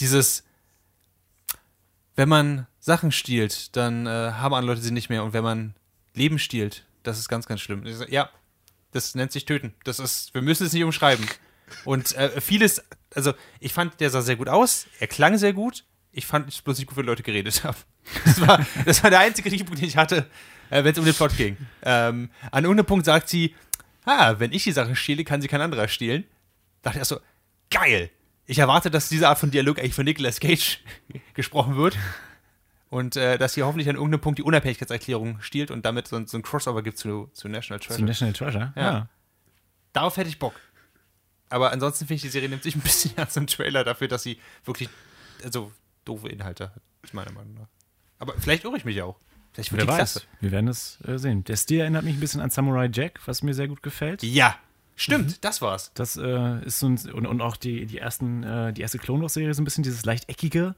[0.00, 0.44] dieses,
[2.16, 5.22] wenn man Sachen stiehlt, dann äh, haben andere Leute sie nicht mehr.
[5.22, 5.74] Und wenn man
[6.14, 7.84] Leben stiehlt, das ist ganz, ganz schlimm.
[8.08, 8.30] Ja,
[8.92, 9.74] das nennt sich töten.
[9.84, 11.26] Das ist, wir müssen es nicht umschreiben.
[11.84, 12.82] Und äh, vieles,
[13.14, 15.84] also ich fand, der sah sehr gut aus, er klang sehr gut.
[16.12, 17.76] Ich fand es bloß nicht gut, wenn Leute geredet haben.
[18.24, 20.26] Das war, das war der einzige Kritikpunkt, den ich hatte,
[20.70, 21.56] äh, wenn es um den Plot ging.
[21.82, 23.54] Ähm, an irgendeinem Punkt sagt sie,
[24.04, 26.24] ah, wenn ich die Sachen stehle, kann sie kein anderer stehlen.
[26.82, 27.20] Da dachte ich erst so,
[27.70, 28.10] geil.
[28.46, 30.80] Ich erwarte, dass diese Art von Dialog eigentlich von Nicolas Cage
[31.34, 31.96] gesprochen wird.
[32.90, 36.26] Und äh, dass sie hoffentlich an irgendeinem Punkt die Unabhängigkeitserklärung stiehlt und damit so, ein-
[36.26, 37.98] so ein Crossover gibt zu, zu National Treasure.
[37.98, 38.72] Zu National Treasure?
[38.76, 39.08] Ja.
[39.92, 40.54] Darauf hätte ich Bock.
[41.48, 44.22] Aber ansonsten finde ich, die Serie nimmt sich ein bisschen ernst im Trailer dafür, dass
[44.24, 44.88] sie wirklich,
[45.44, 45.72] also
[46.04, 47.68] doofe Inhalte hat, ist meiner Meinung nach.
[48.18, 49.18] Aber vielleicht irre ich mich auch.
[49.52, 50.12] Vielleicht wird Wer die weiß.
[50.12, 50.26] klasse.
[50.40, 51.42] Wir werden es äh, sehen.
[51.44, 54.22] Der Stil erinnert mich ein bisschen an Samurai Jack, was mir sehr gut gefällt.
[54.22, 54.56] Ja,
[54.96, 55.90] stimmt, das war's.
[55.94, 59.22] Das äh, ist so ein, und, und auch die, die ersten, äh, die erste Clone
[59.22, 60.74] Wars Serie so ein bisschen dieses leicht eckige.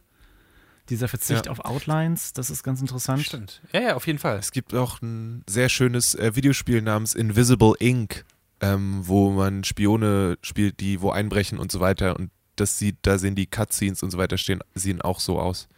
[0.88, 1.52] Dieser Verzicht Ja.
[1.52, 3.22] auf Outlines, das ist ganz interessant.
[3.24, 3.62] Stimmt.
[3.72, 4.38] Ja, ja, auf jeden Fall.
[4.38, 8.24] Es gibt auch ein sehr schönes äh, Videospiel namens Invisible Ink,
[8.60, 12.16] ähm, wo man Spione spielt, die wo einbrechen und so weiter.
[12.16, 15.68] Und das sieht, da sehen die Cutscenes und so weiter stehen, sehen auch so aus.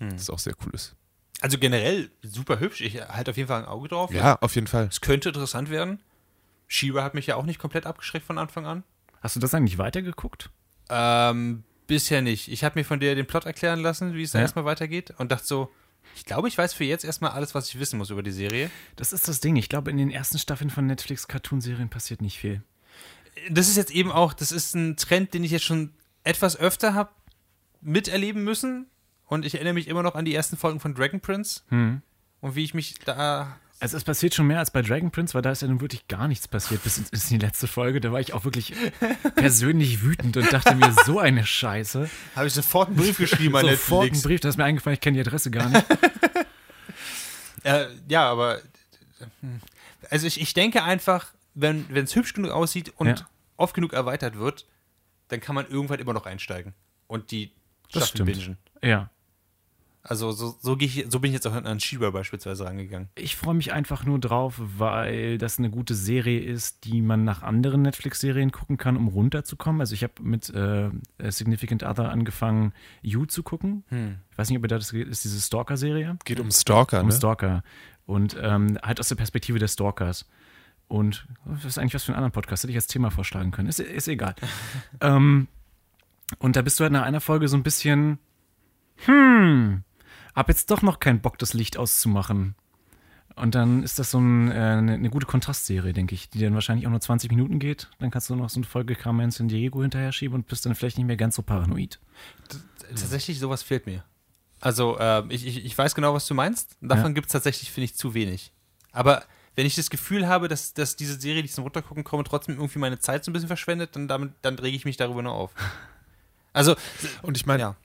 [0.00, 0.10] Hm.
[0.10, 0.94] Das ist auch sehr cool ist.
[1.42, 2.80] Also generell super hübsch.
[2.80, 4.10] Ich halte auf jeden Fall ein Auge drauf.
[4.12, 4.86] Ja, auf jeden Fall.
[4.90, 6.00] Es könnte interessant werden.
[6.66, 8.84] Shiba hat mich ja auch nicht komplett abgeschreckt von Anfang an.
[9.20, 10.50] Hast du das eigentlich weitergeguckt?
[10.88, 12.48] Ähm, bisher nicht.
[12.48, 14.44] Ich habe mir von dir den Plot erklären lassen, wie es dann Ja.
[14.44, 15.72] erstmal weitergeht und dachte so,
[16.14, 18.70] ich glaube, ich weiß für jetzt erstmal alles, was ich wissen muss über die Serie.
[18.96, 19.56] Das ist das Ding.
[19.56, 22.62] Ich glaube, in den ersten Staffeln von Netflix-Cartoonserien passiert nicht viel.
[23.50, 25.92] Das ist jetzt eben auch, das ist ein Trend, den ich jetzt schon
[26.24, 27.10] etwas öfter habe
[27.82, 28.86] miterleben müssen.
[29.26, 32.00] Und ich erinnere mich immer noch an die ersten Folgen von Dragon Prince Hm.
[32.40, 33.58] und wie ich mich da.
[33.78, 36.08] Also es passiert schon mehr als bei Dragon Prince, weil da ist ja nun wirklich
[36.08, 38.00] gar nichts passiert bis in, bis in die letzte Folge.
[38.00, 38.72] Da war ich auch wirklich
[39.34, 42.08] persönlich wütend und dachte mir, so eine Scheiße.
[42.34, 44.22] Habe ich sofort einen Brief geschrieben an Sofort einen Netflix.
[44.22, 45.84] Brief, da ist mir eingefallen, ich kenne die Adresse gar nicht.
[47.62, 48.60] Äh, ja, aber.
[50.08, 53.28] Also ich, ich denke einfach, wenn es hübsch genug aussieht und Ja.
[53.56, 54.66] oft genug erweitert wird,
[55.28, 56.74] dann kann man irgendwann immer noch einsteigen
[57.08, 57.50] und die
[57.88, 58.56] Staffeln bingen.
[58.82, 59.10] Ja.
[60.08, 63.08] Also so, so, ich, so bin ich jetzt auch an Shiba beispielsweise rangegangen.
[63.16, 67.42] Ich freue mich einfach nur drauf, weil das eine gute Serie ist, die man nach
[67.42, 69.80] anderen Netflix-Serien gucken kann, um runterzukommen.
[69.80, 70.90] Also ich habe mit äh,
[71.28, 73.84] Significant Other angefangen, You zu gucken.
[73.88, 74.18] Hm.
[74.30, 76.18] Ich weiß nicht, ob ihr das ist, diese Stalker-Serie.
[76.24, 77.12] Geht um Stalker, Um ne?
[77.12, 77.64] Stalker.
[78.06, 80.28] Und ähm, halt aus der Perspektive des Stalkers.
[80.86, 83.68] Und das ist eigentlich was für einen anderen Podcast, hätte ich als Thema vorschlagen können.
[83.68, 84.36] Ist, ist egal.
[85.00, 85.48] ähm,
[86.38, 88.20] und da bist du halt nach einer Folge so ein bisschen,
[89.04, 89.82] hm,
[90.36, 92.54] hab jetzt doch noch keinen Bock, das Licht auszumachen.
[93.34, 96.54] Und dann ist das so ein, äh, eine, eine gute Kontrastserie, denke ich, die dann
[96.54, 97.90] wahrscheinlich auch nur 20 Minuten geht.
[97.98, 100.74] Dann kannst du noch so eine Folge Carmen San Diego hinterher schieben und bist dann
[100.74, 101.98] vielleicht nicht mehr ganz so paranoid.
[102.88, 104.04] Tatsächlich, sowas fehlt mir.
[104.60, 106.76] Also, ähm, ich, ich, ich weiß genau, was du meinst.
[106.80, 107.12] Davon Ja.
[107.12, 108.52] gibt es tatsächlich, finde ich, zu wenig.
[108.92, 109.22] Aber
[109.54, 112.56] wenn ich das Gefühl habe, dass, dass diese Serie, die ich zum Runtergucken komme, trotzdem
[112.56, 115.32] irgendwie meine Zeit so ein bisschen verschwendet, dann, damit, dann rege ich mich darüber nur
[115.32, 115.52] auf.
[116.54, 116.74] Also,
[117.20, 117.76] Und ich meine, ja.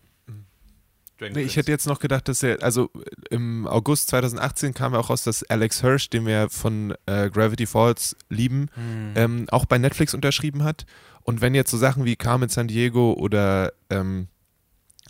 [1.22, 2.90] Dragon Nee, ich hätte jetzt noch gedacht, dass er, also
[3.30, 7.66] im August 2018 kam ja auch raus, dass Alex Hirsch, den wir von äh, Gravity
[7.66, 9.12] Falls lieben, Hm.
[9.16, 10.86] ähm, auch bei Netflix unterschrieben hat.
[11.24, 14.28] Und wenn jetzt so Sachen wie Carmen San Diego oder ähm,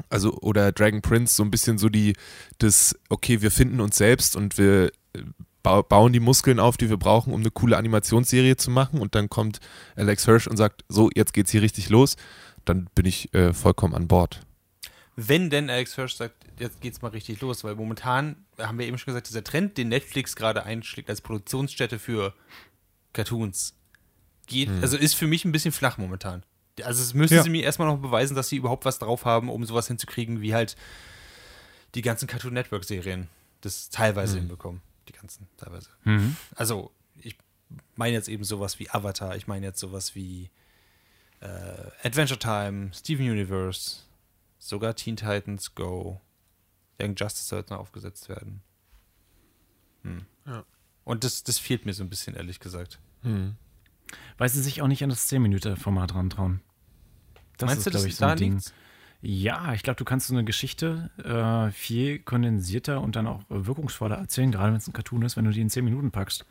[0.09, 2.13] also oder Dragon Prince so ein bisschen so die
[2.57, 5.21] das okay, wir finden uns selbst und wir äh,
[5.63, 9.15] bau- bauen die Muskeln auf, die wir brauchen, um eine coole Animationsserie zu machen und
[9.15, 9.59] dann kommt
[9.95, 12.15] Alex Hirsch und sagt, so, jetzt geht's hier richtig los,
[12.65, 14.41] dann bin ich äh, vollkommen an Bord.
[15.27, 18.97] Wenn denn Alex Hirsch sagt, jetzt geht's mal richtig los, weil momentan, haben wir eben
[18.97, 22.33] schon gesagt, dieser Trend, den Netflix gerade einschlägt als Produktionsstätte für
[23.13, 23.75] Cartoons,
[24.47, 26.43] geht, also ist für mich ein bisschen flach momentan.
[26.83, 27.43] Also es müssen Ja.
[27.43, 30.53] sie mir erstmal noch beweisen, dass sie überhaupt was drauf haben, um sowas hinzukriegen, wie
[30.53, 30.75] halt
[31.95, 33.27] die ganzen Cartoon Network Serien
[33.61, 34.81] das teilweise hinbekommen.
[35.07, 35.89] Die ganzen teilweise.
[36.03, 36.35] Mhm.
[36.55, 37.37] Also, ich
[37.95, 40.49] meine jetzt eben sowas wie Avatar, ich meine jetzt sowas wie
[41.41, 41.47] äh,
[42.07, 43.97] Adventure Time, Steven Universe,
[44.61, 46.21] sogar Teen Titans Go,
[47.01, 48.61] Young Justice sollten aufgesetzt werden.
[50.03, 50.25] Hm.
[50.45, 50.63] Ja.
[51.03, 52.99] Und das, das fehlt mir so ein bisschen, ehrlich gesagt.
[53.23, 53.55] Hm.
[54.37, 56.61] Weil sie sich auch nicht an das 10-Minuten-Format rantrauen.
[57.57, 58.51] Das Meinst ist, du, glaube das ich, so ein da Ding.
[58.53, 58.73] liegt's?
[59.23, 64.15] Ja, ich glaube, du kannst so eine Geschichte äh, viel kondensierter und dann auch wirkungsvoller
[64.17, 66.45] erzählen, gerade wenn es ein Cartoon ist, wenn du die in 10 Minuten packst.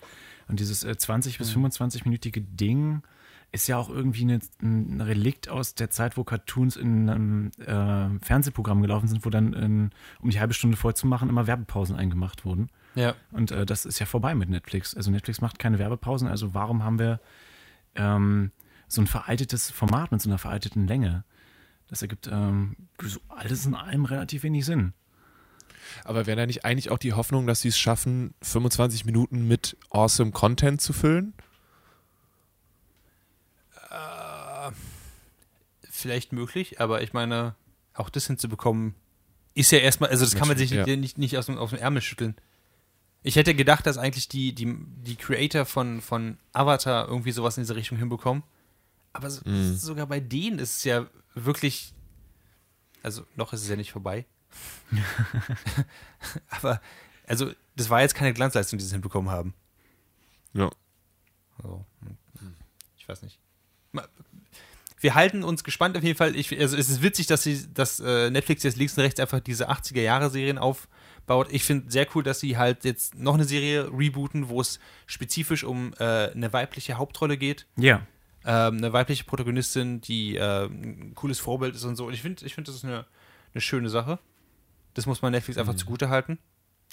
[0.47, 3.03] Und dieses äh, 20- bis 25-minütige Ding
[3.53, 8.25] ist ja auch irgendwie eine, ein Relikt aus der Zeit, wo Cartoons in einem äh,
[8.25, 11.97] Fernsehprogramm gelaufen sind, wo dann in, um die halbe Stunde voll zu machen immer Werbepausen
[11.97, 12.71] eingemacht wurden.
[12.95, 13.15] Ja.
[13.33, 14.95] Und äh, das ist ja vorbei mit Netflix.
[14.95, 17.21] Also Netflix macht keine Werbepausen, also warum haben wir
[17.97, 18.53] ähm,
[18.87, 21.25] so ein veraltetes Format mit so einer veralteten Länge?
[21.89, 24.93] Das ergibt ähm, so alles in allem relativ wenig Sinn.
[26.05, 29.77] Aber wäre da nicht eigentlich auch die Hoffnung, dass sie es schaffen, 25 Minuten mit
[29.91, 31.35] awesome Content zu füllen?
[36.01, 37.55] Vielleicht möglich, aber ich meine,
[37.95, 38.95] auch das hinzubekommen,
[39.55, 40.85] ist ja erstmal, also das kann man sich Ja.
[40.97, 42.37] nicht, nicht, aus, dem, aus dem Ärmel schütteln.
[43.23, 47.65] Ich hätte gedacht, dass eigentlich die, die, die Creator von, von Avatar irgendwie sowas in
[47.65, 48.43] diese Richtung hinbekommen.
[49.13, 49.75] Aber so, Mhm.
[49.77, 51.93] sogar bei denen ist es ja wirklich.
[53.03, 54.25] Also, noch ist es ja nicht vorbei.
[56.51, 56.81] aber,
[57.27, 59.55] also, das war jetzt keine Glanzleistung, die sie hinbekommen haben.
[60.53, 60.71] Ja.
[61.59, 61.85] Also,
[62.39, 62.55] hm,
[62.97, 63.39] ich weiß nicht.
[65.01, 66.37] Wir halten uns gespannt auf jeden Fall.
[66.37, 69.41] Ich, also es ist witzig, dass, sie, dass äh, Netflix jetzt links und rechts einfach
[69.41, 71.49] diese 80er-Jahre-Serien aufbaut.
[71.51, 75.65] Ich finde sehr cool, dass sie halt jetzt noch eine Serie rebooten, wo es spezifisch
[75.65, 77.67] um äh, eine weibliche Hauptrolle geht.
[77.77, 78.07] Ja,
[78.45, 82.07] Ähm, eine weibliche Protagonistin, die äh, ein cooles Vorbild ist und so.
[82.07, 83.05] Und ich finde, ich find, das ist eine,
[83.55, 84.19] eine schöne Sache.
[84.95, 85.61] Das muss man Netflix Mhm.
[85.61, 86.39] einfach zugute halten.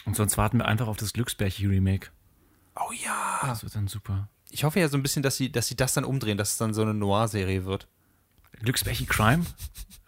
[0.06, 2.08] Und sonst warten wir einfach auf das Glücksbärchen-Remake.
[2.76, 3.40] Oh ja.
[3.44, 4.30] Das wird dann super.
[4.52, 6.58] Ich hoffe ja so ein bisschen, dass sie, dass sie das dann umdrehen, dass es
[6.58, 7.88] dann so eine Noir-Serie wird.
[8.62, 9.46] Glücksbärchen Crime?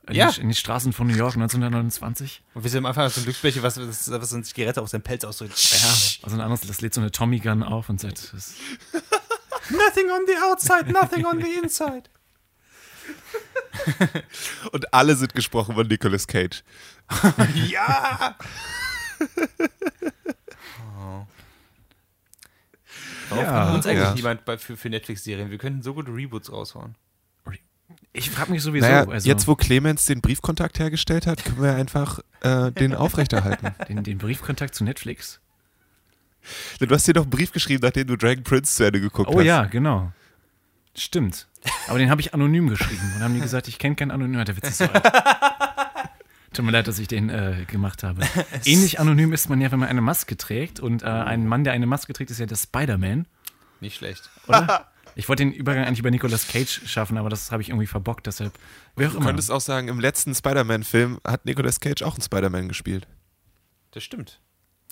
[0.08, 0.32] In, Ja.
[0.32, 2.42] die, in die Straßen von New York 1929?
[2.56, 4.90] Und wir sehen am Anfang so ein Glücksbärchen, was, was, was so eine Zigarette auf
[4.90, 5.58] seinem Pelz ausdrückt.
[5.72, 5.88] Ja.
[6.24, 8.34] Also ein anderes, das lädt so eine Tommy Gun auf und sagt,
[9.70, 12.04] Nothing on the outside, nothing on the inside.
[14.72, 16.64] Und alle sind gesprochen von Nicolas Cage.
[17.70, 18.36] ja!
[20.98, 21.26] oh.
[23.30, 24.14] Warum Ja, ja, uns eigentlich ja.
[24.16, 25.52] niemand bei, für, für Netflix-Serien?
[25.52, 26.96] Wir könnten so gute Reboots raushauen.
[28.14, 28.88] Ich frage mich sowieso.
[28.88, 33.74] Naja, also, jetzt wo Clemens den Briefkontakt hergestellt hat, können wir einfach äh, den aufrechterhalten.
[33.88, 35.40] den, den Briefkontakt zu Netflix.
[36.80, 39.40] Du hast dir doch einen Brief geschrieben, nachdem du Dragon Prince zu Ende geguckt Oh
[39.40, 39.46] hast.
[39.46, 40.12] ja, genau.
[40.96, 41.48] Stimmt.
[41.88, 44.44] Aber den habe ich anonym geschrieben und haben die gesagt, ich kenne keinen Anonym.
[44.44, 45.04] Der Witz ist so alt.
[46.54, 48.22] Tut mir leid, dass ich den äh, gemacht habe.
[48.66, 50.80] Ähnlich anonym ist man ja, wenn man eine Maske trägt.
[50.80, 53.28] Und äh, ein Mann, der eine Maske trägt, ist ja der Spider-Man,
[53.82, 54.30] Nicht schlecht.
[54.48, 54.88] oder?
[55.16, 58.26] Ich wollte den Übergang eigentlich über Nicolas Cage schaffen, aber das habe ich irgendwie verbockt,
[58.28, 58.54] deshalb.
[58.96, 59.28] Wer auch Du immer.
[59.28, 63.08] könntest auch sagen, im letzten Spider-Man-Film hat Nicolas Cage auch einen Spider-Man gespielt.
[63.92, 64.40] Das stimmt.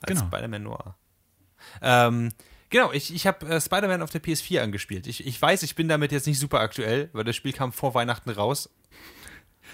[0.01, 0.27] Als Genau.
[0.27, 0.95] Spider-Man Noir.
[1.81, 2.31] Ähm,
[2.69, 5.07] genau, ich, ich habe äh, Spider-Man auf der PS4 angespielt.
[5.07, 7.93] Ich, ich weiß, ich bin damit jetzt nicht super aktuell, weil das Spiel kam vor
[7.93, 8.69] Weihnachten raus.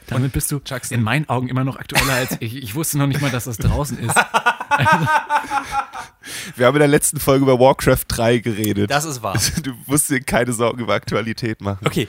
[0.08, 0.98] Damit bist du Jackson.
[0.98, 2.56] in meinen Augen immer noch aktueller als ich.
[2.56, 4.16] Ich wusste noch nicht mal, dass das draußen ist.
[6.56, 8.90] Wir haben in der letzten Folge über Warcraft 3 geredet.
[8.92, 9.38] Das ist wahr.
[9.64, 11.86] du musst dir keine Sorgen über Aktualität machen.
[11.86, 12.08] Okay,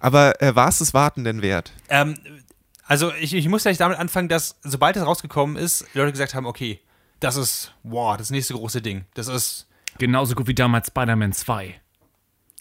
[0.00, 1.72] Aber äh, war es das Warten denn wert?
[1.88, 2.16] ähm,
[2.86, 6.34] also ich, ich muss gleich damit anfangen, dass sobald es rausgekommen ist, die Leute gesagt
[6.34, 6.80] haben, okay,
[7.20, 9.06] das ist, wow, das nächste große Ding.
[9.14, 9.66] Das ist,
[9.98, 11.80] Genauso gut wie damals Spider-Man 2.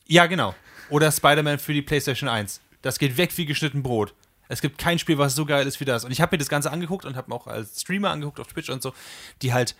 [0.07, 0.55] ja genau.
[0.89, 2.61] Oder Spider-Man für die PlayStation 1.
[2.81, 4.13] Das geht weg wie geschnitten Brot.
[4.53, 6.05] Es gibt kein Spiel, was so geil ist wie das.
[6.05, 8.47] Und ich habe mir das Ganze angeguckt und habe mir auch als Streamer angeguckt auf
[8.47, 8.93] Twitch und so,
[9.41, 9.75] die halt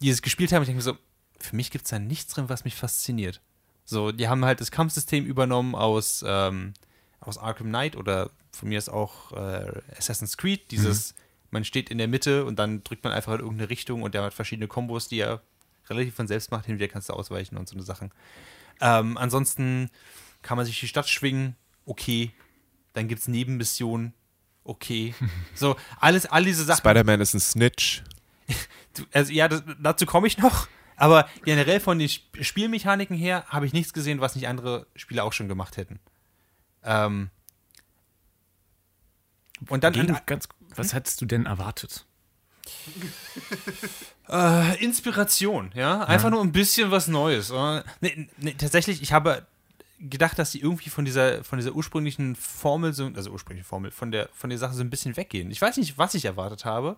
[0.00, 0.62] dieses gespielt haben.
[0.62, 0.96] Ich denke mir so,
[1.38, 3.42] für mich gibt es da nichts drin, was mich fasziniert.
[3.84, 6.72] So, die haben halt das Kampfsystem übernommen aus, ähm,
[7.20, 10.70] aus Arkham Knight oder von mir ist auch äh, Assassin's Creed.
[10.70, 11.14] Dieses,
[11.50, 14.22] man steht in der Mitte und dann drückt man einfach in irgendeine Richtung und der
[14.22, 15.42] hat verschiedene Kombos, die er
[15.90, 16.64] relativ von selbst macht.
[16.64, 18.10] Hin und wieder kannst du ausweichen und so eine Sachen.
[18.80, 19.90] Ähm, ansonsten
[20.40, 22.32] kann man sich die Stadt schwingen, okay.
[22.94, 24.12] Dann gibt es Nebenmissionen,
[24.64, 25.14] okay.
[25.54, 26.78] So, alles, all diese Sachen.
[26.78, 28.02] Spider-Man ist ein Snitch.
[28.94, 30.68] Du- Also ja, das, dazu komme ich noch.
[30.96, 35.24] Aber generell von den Sp- Spielmechaniken her habe ich nichts gesehen, was nicht andere Spiele
[35.24, 35.98] auch schon gemacht hätten.
[36.84, 37.30] Ähm,
[39.68, 42.04] und dann Gegen, ganz, was hättest du denn erwartet?
[44.28, 47.52] äh, Inspiration, ja, einfach nur ein bisschen was Neues.
[48.00, 49.46] Nee, nee, tatsächlich, ich habe
[50.08, 54.10] gedacht, dass sie irgendwie von dieser von dieser ursprünglichen Formel so, also ursprüngliche Formel von
[54.10, 55.50] der von der Sache so ein bisschen weggehen.
[55.50, 56.96] Ich weiß nicht, was ich erwartet habe.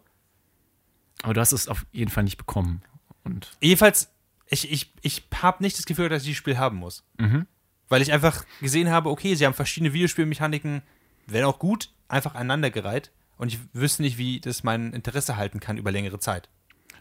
[1.23, 2.83] Aber du hast es auf jeden Fall nicht bekommen.
[3.23, 4.11] Und Jedenfalls,
[4.49, 7.03] ich, ich, ich habe nicht das Gefühl, dass ich dieses Spiel haben muss.
[7.19, 7.47] Mhm.
[7.88, 10.83] Weil ich einfach gesehen habe, okay, sie haben verschiedene Videospielmechaniken,
[11.27, 13.11] wenn auch gut, einfach aneinandergereiht.
[13.37, 16.49] Und ich wüsste nicht, wie das mein Interesse halten kann über längere Zeit.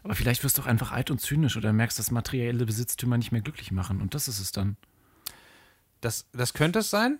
[0.02, 3.32] Aber vielleicht wirst du auch einfach alt und zynisch oder merkst, dass materielle Besitztümer nicht
[3.32, 4.00] mehr glücklich machen.
[4.00, 4.76] Und das ist es dann.
[6.04, 7.18] Das, das könnte es sein.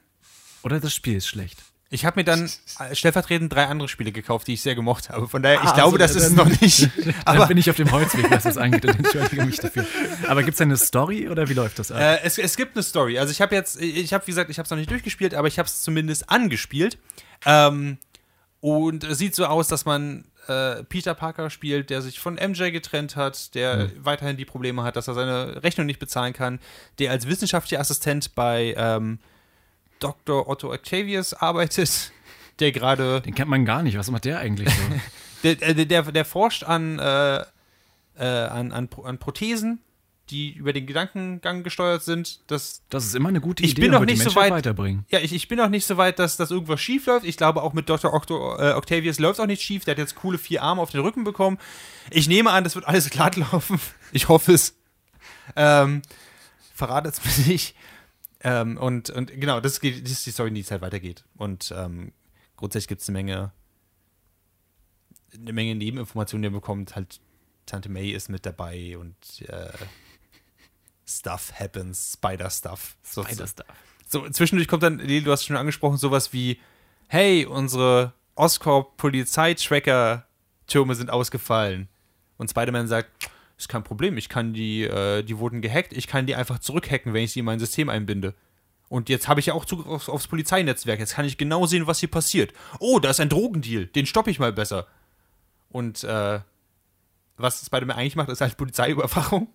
[0.63, 1.59] Oder das Spiel ist schlecht.
[1.91, 5.29] Ich habe mir dann äh, stellvertretend drei andere Spiele gekauft, die ich sehr gemocht habe.
[5.29, 6.91] Von daher, ich Ah, glaube, also, das ist dann- es noch nicht.
[7.07, 9.87] Dann Aber bin ich auf dem Holzweg, was das angeht und entschuldige mich dafür.
[10.27, 12.01] Aber gibt es eine Story oder wie läuft das ab?
[12.01, 13.19] Äh, es, es gibt eine Story.
[13.19, 15.47] Also ich habe jetzt, ich habe wie gesagt, ich habe es noch nicht durchgespielt, aber
[15.47, 16.99] ich habe es zumindest angespielt.
[17.47, 17.99] Ähm,
[18.61, 22.71] und es sieht so aus, dass man äh, Peter Parker spielt, der sich von MJ
[22.71, 26.61] getrennt hat, der weiterhin die Probleme hat, dass er seine Rechnung nicht bezahlen kann,
[26.99, 29.19] der als wissenschaftlicher Assistent bei ähm,
[29.99, 30.49] Dr.
[30.49, 32.13] Otto Octavius arbeitet,
[32.59, 33.99] der gerade Den kennt man gar nicht.
[33.99, 34.83] Was macht der eigentlich so?
[35.45, 37.37] der, der, der, der forscht an, äh,
[38.17, 39.81] äh, an, an, an Prothesen,
[40.31, 42.41] die über den Gedankengang gesteuert sind.
[42.51, 45.05] Das, Das ist immer eine gute Ich Idee bin und noch nicht so weit- weiterbringen.
[45.11, 47.27] ja, ich, ich bin noch nicht so weit, dass, dass irgendwas schief läuft.
[47.27, 48.13] Ich glaube, auch mit Dr.
[48.15, 49.85] Octo, äh, Octavius läuft auch nicht schief.
[49.85, 51.59] Der hat jetzt coole vier Arme auf den Rücken bekommen.
[52.11, 53.79] Ich nehme an, das wird alles glatt laufen.
[54.13, 54.75] Ich hoffe es.
[55.57, 56.01] Ähm,
[56.75, 57.77] verratet es mir nicht.
[58.41, 61.25] Ähm, und, und genau, das, geht, das ist die Story, die halt weitergeht.
[61.37, 62.13] Und ähm,
[62.57, 63.53] grundsätzlich gibt es eine Menge,
[65.35, 66.95] eine Menge Nebeninformationen, die er bekommt.
[66.97, 67.21] Halt,
[67.67, 69.17] Tante May ist mit dabei und
[69.49, 69.69] äh,
[71.07, 72.97] Stuff happens, Spider-Stuff.
[73.03, 73.67] So- Spider Stuff.
[74.09, 76.59] so, zwischendurch kommt dann, Lili, du hast schon angesprochen, sowas wie,
[77.09, 81.89] hey, unsere Oscorp-Polizei-Tracker-Türme sind ausgefallen.
[82.37, 86.27] Und Spider-Man sagt, ist kein Problem, ich kann die, äh, die wurden gehackt, ich kann
[86.27, 88.35] die einfach zurückhacken, wenn ich sie in mein System einbinde.
[88.89, 91.87] Und jetzt habe ich ja auch Zugriff aufs, aufs Polizeinetzwerk, jetzt kann ich genau sehen,
[91.87, 92.53] was hier passiert.
[92.81, 94.87] Oh, da ist ein Drogendeal, den stoppe ich mal besser.
[95.71, 96.41] Und äh,
[97.37, 99.49] was Spider-Man eigentlich macht, ist halt Polizeiüberwachung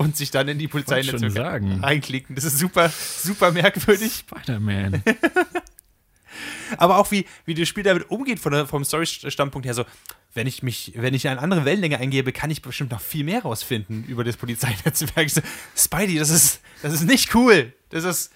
[0.00, 1.80] und sich dann in die Polizeinetzwerke sagen.
[1.80, 2.34] reinklicken.
[2.34, 4.24] Das ist super, super merkwürdig.
[4.26, 5.02] Spider-Man.
[6.78, 9.84] Aber auch wie, wie das Spiel damit umgeht von vom Story-Standpunkt her, so,
[10.32, 13.42] wenn ich mich, wenn ich eine andere Wellenlänge eingebe, kann ich bestimmt noch viel mehr
[13.42, 15.28] rausfinden über das Polizeinetzwerk.
[15.28, 15.42] So,
[15.76, 17.74] Spidey, das ist, das ist nicht cool.
[17.90, 18.32] Das ist,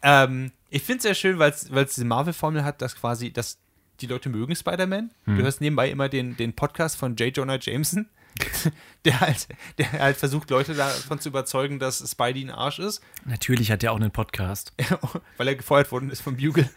[0.00, 3.58] ähm, ich finde es sehr schön, weil es diese Marvel-Formel hat, dass quasi, dass
[4.00, 5.10] die Leute mögen Spider-Man.
[5.26, 7.36] Du hörst nebenbei immer den, den Podcast von J.
[7.36, 8.08] Jonah Jameson,
[9.04, 13.00] der halt, der halt versucht, Leute davon zu überzeugen, dass Spidey ein Arsch ist.
[13.24, 14.72] Natürlich hat er auch einen Podcast.
[15.36, 16.68] weil er gefeuert worden ist vom Bugle.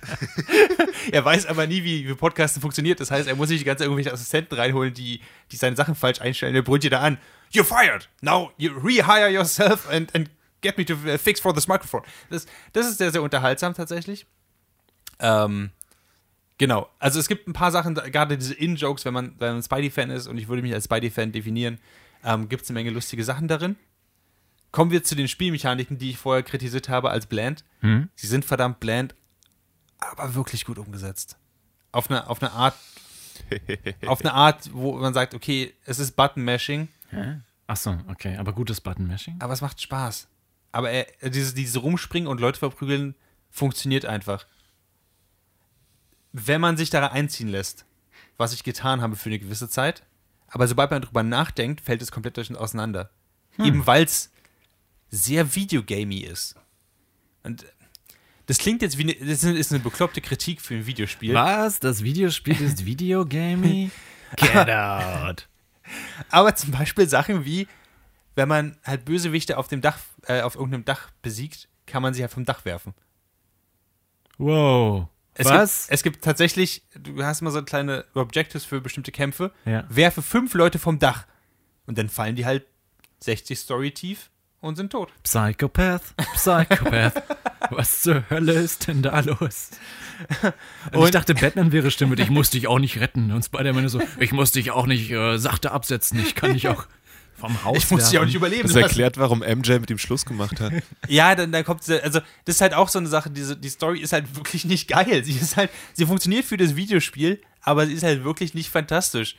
[1.12, 3.00] er weiß aber nie, wie, wie Podcasten funktioniert.
[3.00, 5.20] Das heißt, er muss sich die ganze Zeit irgendwelche Assistenten reinholen, die,
[5.50, 6.54] die seine Sachen falsch einstellen.
[6.54, 7.18] Er brüllt dir da an.
[7.52, 8.08] You're fired.
[8.20, 10.28] Now you rehire yourself and, and
[10.60, 12.02] get me to fix for this microphone.
[12.30, 14.26] Das, das ist sehr, sehr unterhaltsam tatsächlich.
[15.20, 15.70] Ähm,
[16.58, 16.88] genau.
[16.98, 20.26] Also es gibt ein paar Sachen, gerade diese In-Jokes, wenn man, wenn man Spidey-Fan ist
[20.26, 21.78] und ich würde mich als Spidey-Fan definieren,
[22.24, 23.76] ähm, gibt es eine Menge lustige Sachen darin.
[24.72, 27.64] Kommen wir zu den Spielmechaniken, die ich vorher kritisiert habe als bland.
[27.80, 28.08] Hm?
[28.14, 29.14] Sie sind verdammt bland,
[29.98, 31.36] aber wirklich gut umgesetzt.
[31.92, 32.74] Auf eine, auf eine Art,
[34.06, 36.88] auf eine Art, wo man sagt, okay, es ist Button-Mashing?
[37.66, 38.36] Achso, okay.
[38.36, 39.36] Aber gutes Button-Mashing?
[39.38, 40.28] aber es macht Spaß.
[40.72, 43.14] Aber er, dieses, dieses Rumspringen und Leute verprügeln
[43.50, 44.46] funktioniert einfach.
[46.36, 47.86] Wenn man sich da einziehen lässt,
[48.36, 50.02] was ich getan habe für eine gewisse Zeit,
[50.48, 53.10] aber sobald man drüber nachdenkt, fällt es komplett durch- auseinander.
[53.58, 54.32] Eben weil es
[55.10, 56.56] sehr videogamey ist.
[57.44, 57.64] Und
[58.46, 61.34] das klingt jetzt wie eine, das ist eine bekloppte Kritik für ein Videospiel.
[61.34, 61.78] Was?
[61.78, 63.92] Das Videospiel ist Videogamey?
[64.36, 65.48] Get out.
[66.30, 67.68] Aber zum Beispiel Sachen wie,
[68.34, 72.22] wenn man halt Bösewichte auf dem Dach, äh, auf irgendeinem Dach besiegt, kann man sie
[72.22, 72.92] halt vom Dach werfen.
[74.38, 75.06] Wow.
[75.34, 75.82] Es Was?
[75.86, 79.52] Gibt, es gibt tatsächlich, du hast mal so kleine Objectives für bestimmte Kämpfe.
[79.64, 79.84] Ja.
[79.88, 81.26] Werfe fünf Leute vom Dach.
[81.86, 82.64] Und dann fallen die halt
[83.20, 85.12] 60 Story tief und sind tot.
[85.22, 86.02] Psychopath,
[86.34, 87.22] Psychopath.
[87.70, 89.70] Was zur Hölle ist denn da los?
[90.42, 90.52] Und,
[90.92, 93.32] ich Und- dachte, Batman wäre Stimme, ich muss dich auch nicht retten.
[93.32, 96.86] Und Spider-Man so, ich muss dich auch nicht äh, sachte absetzen, ich kann dich auch
[97.44, 100.24] vom Haus Ich muss sie auch nicht überleben Das erklärt, warum MJ mit dem Schluss
[100.24, 100.72] gemacht hat.
[101.08, 104.00] Ja, dann, dann kommt also das ist halt auch so eine Sache, diese, die Story
[104.00, 105.22] ist halt wirklich nicht geil.
[105.24, 109.36] Sie ist halt, sie funktioniert für das Videospiel, aber sie ist halt wirklich nicht fantastisch.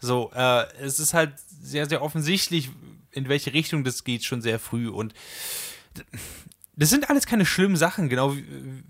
[0.00, 2.70] So, äh, es ist halt sehr, sehr offensichtlich,
[3.10, 4.88] in welche Richtung das geht, schon sehr früh.
[4.88, 5.12] Und
[6.76, 8.44] das sind alles keine schlimmen Sachen, genau wie,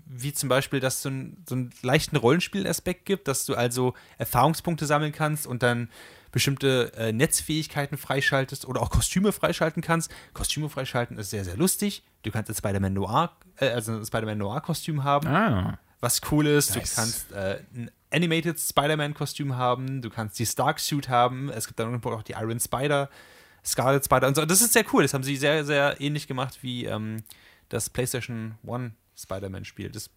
[0.05, 3.95] wie zum Beispiel, dass es so, einen- so einen leichten Rollenspielaspekt gibt, dass du also
[4.19, 5.89] Erfahrungspunkte sammeln kannst und dann
[6.31, 10.11] bestimmte äh, Netzfähigkeiten freischaltest oder auch Kostüme freischalten kannst.
[10.33, 12.03] Kostüme freischalten ist sehr, sehr lustig.
[12.23, 16.75] Du kannst ein Spider-Man Noir, äh, also ein Spider-Man Noir-Kostüm haben Ah, was cool ist.
[16.75, 16.89] Nice.
[16.89, 21.89] Du kannst äh, ein Animated Spider-Man-Kostüm haben, du kannst die Stark-Suit haben, es gibt dann
[21.89, 23.09] irgendwo auch die Iron Spider,
[23.65, 24.45] Scarlet Spider und so.
[24.45, 25.03] Das ist sehr cool.
[25.03, 27.23] Das haben sie sehr, sehr ähnlich gemacht wie ähm,
[27.69, 29.89] das PlayStation One Spider-Man-Spiel.
[29.91, 30.09] Das,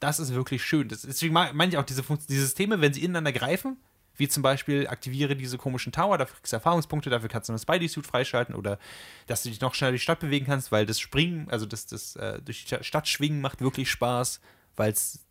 [0.00, 0.88] das ist wirklich schön.
[0.88, 3.78] Das, deswegen meine ich auch diese, Funkt- diese Systeme, wenn sie ineinander greifen,
[4.16, 7.58] wie zum Beispiel aktiviere diese komischen Tower, dafür kriegst du Erfahrungspunkte, dafür kannst du eine
[7.58, 8.78] Spidey-Suit freischalten oder
[9.26, 11.86] dass du dich noch schneller durch die Stadt bewegen kannst, weil das Springen, also das,
[11.86, 14.40] das äh, durch die Stadt schwingen macht wirklich Spaß,
[14.76, 15.24] weil es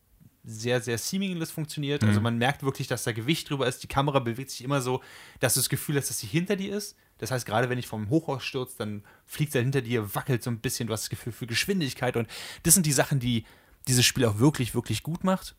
[0.45, 2.03] sehr, sehr seamless funktioniert.
[2.03, 3.81] Also man merkt wirklich, dass da Gewicht drüber ist.
[3.81, 5.01] Die Kamera bewegt sich immer so,
[5.39, 6.97] dass du das Gefühl hast, dass sie hinter dir ist.
[7.19, 10.49] Das heißt, gerade wenn ich vom Hochhaus stürze, dann fliegt er hinter dir, wackelt so
[10.49, 12.17] ein bisschen, du hast das Gefühl für Geschwindigkeit.
[12.17, 12.27] Und
[12.63, 13.45] das sind die Sachen, die
[13.87, 15.55] dieses Spiel auch wirklich, wirklich gut macht.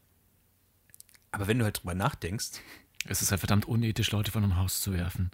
[1.30, 2.60] Aber wenn du halt drüber nachdenkst,
[3.06, 5.30] es ist halt verdammt unethisch, Leute von einem Haus zu werfen.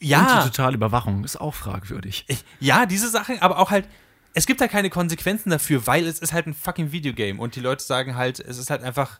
[0.00, 2.26] die ja, totale Überwachung ist auch fragwürdig.
[2.60, 3.88] ja, diese Sachen, aber auch halt,
[4.34, 7.60] es gibt da keine Konsequenzen dafür, weil es ist halt ein fucking Videogame und die
[7.60, 9.18] Leute sagen halt, es ist halt einfach,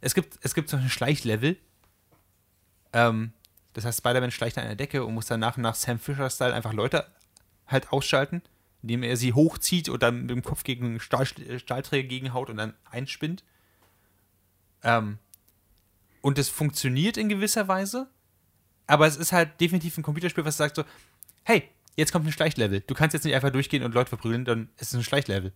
[0.00, 1.56] es gibt, es gibt so ein Schleichlevel.
[2.92, 3.32] Ähm,
[3.74, 6.54] das heißt, Spider-Man schleicht an einer Decke und muss dann nach und nach Sam Fisher-Style
[6.54, 7.06] einfach Leute
[7.66, 8.40] halt ausschalten,
[8.82, 12.56] indem er sie hochzieht und dann mit dem Kopf gegen einen Stahl, Stahlträger gegenhaut und
[12.56, 13.44] dann einspinnt.
[14.82, 15.18] Ähm,
[16.26, 18.10] und es funktioniert in gewisser Weise,
[18.88, 20.82] aber es ist halt definitiv ein Computerspiel, was sagt so,
[21.44, 22.80] hey, jetzt kommt ein Schleichlevel.
[22.80, 25.52] Du kannst jetzt nicht einfach durchgehen und Leute verprügeln, dann ist es ein Schleichlevel.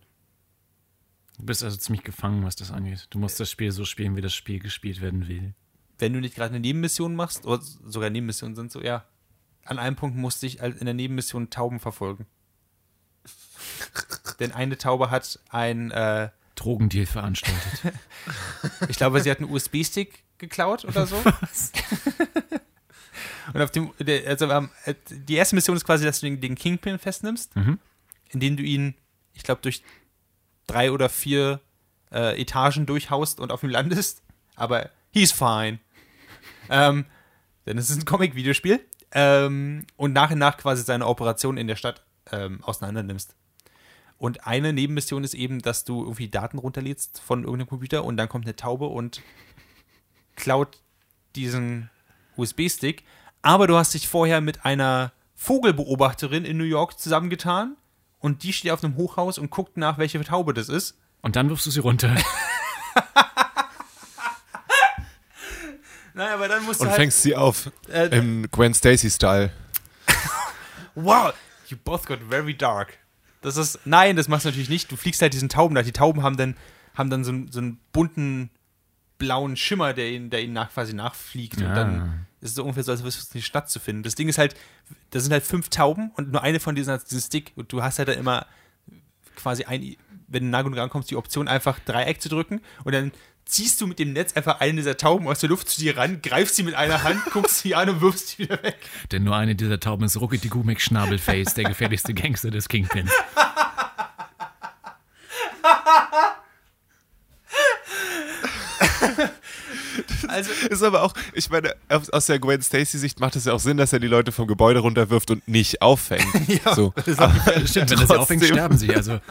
[1.37, 3.07] Du bist also ziemlich gefangen, was das angeht.
[3.09, 5.55] Du musst das Spiel so spielen, wie das Spiel gespielt werden will.
[5.99, 9.03] Wenn du nicht gerade eine Nebenmission machst, oder sogar Nebenmissionen sind so, ja,
[9.65, 12.27] an einem Punkt musste ich in der Nebenmission Tauben verfolgen.
[14.39, 17.93] Denn eine Taube hat ein, äh, Drogendeal veranstaltet.
[18.87, 21.15] ich glaube, sie hat einen USB-Stick geklaut oder so.
[23.53, 23.91] Und auf dem,
[24.27, 27.79] also ähm, äh, die erste Mission ist quasi, dass du den, den Kingpin festnimmst, Mhm.
[28.29, 28.95] indem du ihn,
[29.33, 29.83] ich glaube, durch
[30.67, 31.59] drei oder vier
[32.11, 34.21] äh, Etagen durchhaust und auf ihm landest.
[34.55, 35.79] Aber he's fine.
[36.69, 37.05] Ähm,
[37.65, 38.79] denn es ist ein Comic-Videospiel.
[39.11, 43.35] Ähm, und nach und nach quasi seine Operation in der Stadt ähm, auseinander nimmst.
[44.17, 48.29] Und eine Nebenmission ist eben, dass du irgendwie Daten runterlädst von irgendeinem Computer und dann
[48.29, 49.21] kommt eine Taube und
[50.35, 50.77] klaut
[51.35, 51.89] diesen
[52.37, 53.03] USB-Stick.
[53.41, 57.75] Aber du hast dich vorher mit einer Vogelbeobachterin in New York zusammengetan
[58.19, 60.97] und die steht auf einem Hochhaus und guckt nach, welche Taube das ist.
[61.21, 62.15] Und dann wirfst du sie runter.
[66.13, 66.99] Naja, aber dann musst du Und halt.
[66.99, 69.51] fängst sie auf äh, im Gwen Stacy-Style.
[70.93, 71.31] Wow,
[71.67, 72.97] you both got very dark.
[73.41, 74.91] Das ist, nein, das machst du natürlich nicht.
[74.91, 75.83] Du fliegst halt diesen Tauben nach.
[75.83, 76.57] Die Tauben haben dann,
[76.95, 78.49] haben dann so, einen- so einen bunten
[79.21, 81.57] blauen Schimmer, der ihnen, der ihnen nach, quasi nachfliegt.
[81.57, 81.75] Und Ah.
[81.75, 84.03] dann ist es so ungefähr so, als würdest du die Stadt zu finden.
[84.03, 84.55] Das Ding ist halt,
[85.11, 87.51] da sind halt fünf Tauben und nur eine von diesen hat diesen Stick.
[87.55, 88.45] Und du hast halt dann immer
[89.35, 89.95] quasi ein,
[90.27, 92.61] wenn du nah genug rankommst, die Option einfach Dreieck zu drücken.
[92.83, 93.11] Und dann
[93.45, 96.21] ziehst du mit dem Netz einfach eine dieser Tauben aus der Luft zu dir ran,
[96.21, 98.77] greifst sie mit einer Hand, guckst sie an und wirfst sie wieder weg.
[99.11, 103.09] Denn nur eine dieser Tauben ist Ruckety McSchnabelface, der gefährlichste Gangster des Kingpin.
[110.27, 113.77] Also, Ist aber auch, ich meine, aus der Gwen Stacy-Sicht macht es ja auch Sinn,
[113.77, 116.25] dass er die Leute vom Gebäude runterwirft und nicht auffängt.
[116.65, 116.93] Ja, so.
[117.05, 117.33] das Aber
[117.67, 118.93] Stimmt, wenn er sie trotzdem- sterben sie.
[118.95, 119.19] Also,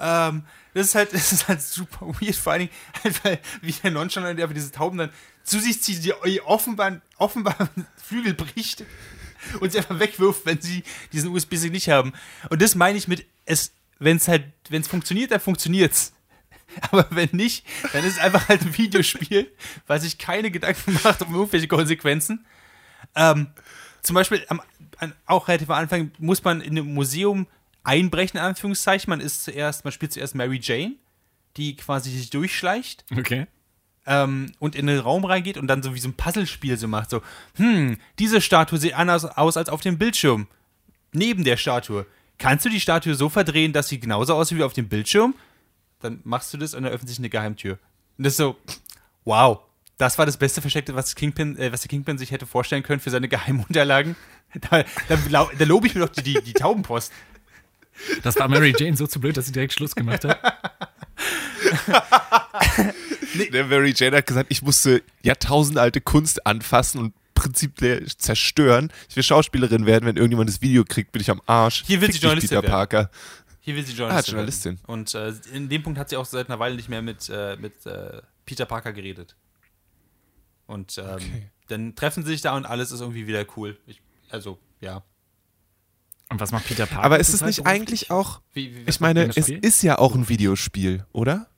[0.00, 0.42] Ähm,
[0.74, 3.90] das ist halt, das ist halt super weird, vor allen Dingen, halt, weil, wie der
[3.90, 5.10] Nonchalant, der aber diese Tauben dann
[5.42, 7.56] zu sich zieht, die ihr offenbar, offenbar
[7.96, 8.84] Flügel bricht
[9.60, 12.12] und sie einfach wegwirft, wenn sie diesen USB-Stick nicht haben.
[12.50, 16.12] Und das meine ich mit, es, wenn es halt, wenn es funktioniert, dann funktioniert's.
[16.90, 19.50] Aber wenn nicht, dann ist es einfach halt ein Videospiel,
[19.86, 22.44] weil sich keine Gedanken macht um irgendwelche Konsequenzen.
[23.14, 23.48] Ähm,
[24.02, 24.60] zum Beispiel am,
[24.98, 27.46] an, auch relativ am Anfang muss man in einem Museum
[27.84, 29.10] einbrechen, in Anführungszeichen.
[29.10, 30.96] Man ist zuerst, man spielt zuerst Mary Jane,
[31.56, 33.46] die quasi sich durchschleicht okay.
[34.06, 37.10] ähm, und in den Raum reingeht und dann so wie so ein Puzzlespiel so macht.
[37.10, 37.22] So,
[37.56, 40.46] hm, diese Statue sieht anders aus als auf dem Bildschirm.
[41.12, 42.06] Neben der Statue.
[42.38, 45.34] Kannst du die Statue so verdrehen, dass sie genauso aussieht wie auf dem Bildschirm?
[46.00, 47.78] Dann machst du das und dann öffnet sich eine Geheimtür.
[48.16, 48.56] Und das ist so,
[49.24, 49.60] wow.
[49.96, 53.00] Das war das beste Versteckte, was, Kingpin, äh, was der Kingpin sich hätte vorstellen können
[53.00, 54.16] für seine Geheimunterlagen.
[54.70, 57.12] Da, da, da lobe ich mir doch die, die, die Taubenpost.
[58.22, 60.40] Das war Mary Jane so zu blöd, dass sie direkt Schluss gemacht hat.
[63.52, 68.90] Der Mary Jane hat gesagt, ich musste jahrtausendalte Kunst anfassen und prinzipiell zerstören.
[69.08, 71.84] Ich will Schauspielerin werden, wenn irgendjemand das Video kriegt, bin ich am Arsch.
[71.86, 72.72] Hier will sie Journalistin Peter werden.
[72.72, 73.10] Parker.
[73.68, 74.32] Hier will sie Journalistin.
[74.34, 74.78] Ah, Journalistin.
[74.86, 77.54] Und äh, in dem Punkt hat sie auch seit einer Weile nicht mehr mit, äh,
[77.56, 79.36] mit äh, Peter Parker geredet.
[80.66, 81.50] Und ähm, Okay.
[81.66, 83.76] dann treffen sie sich da und alles ist irgendwie wieder cool.
[83.86, 84.00] Ich,
[84.30, 85.02] also, ja.
[86.30, 87.04] Und was macht Peter Parker?
[87.04, 89.58] Aber ist es nicht eigentlich auch, Wie, wie, ich meine, es Spiel?
[89.58, 91.50] ist ja auch ein Videospiel, oder?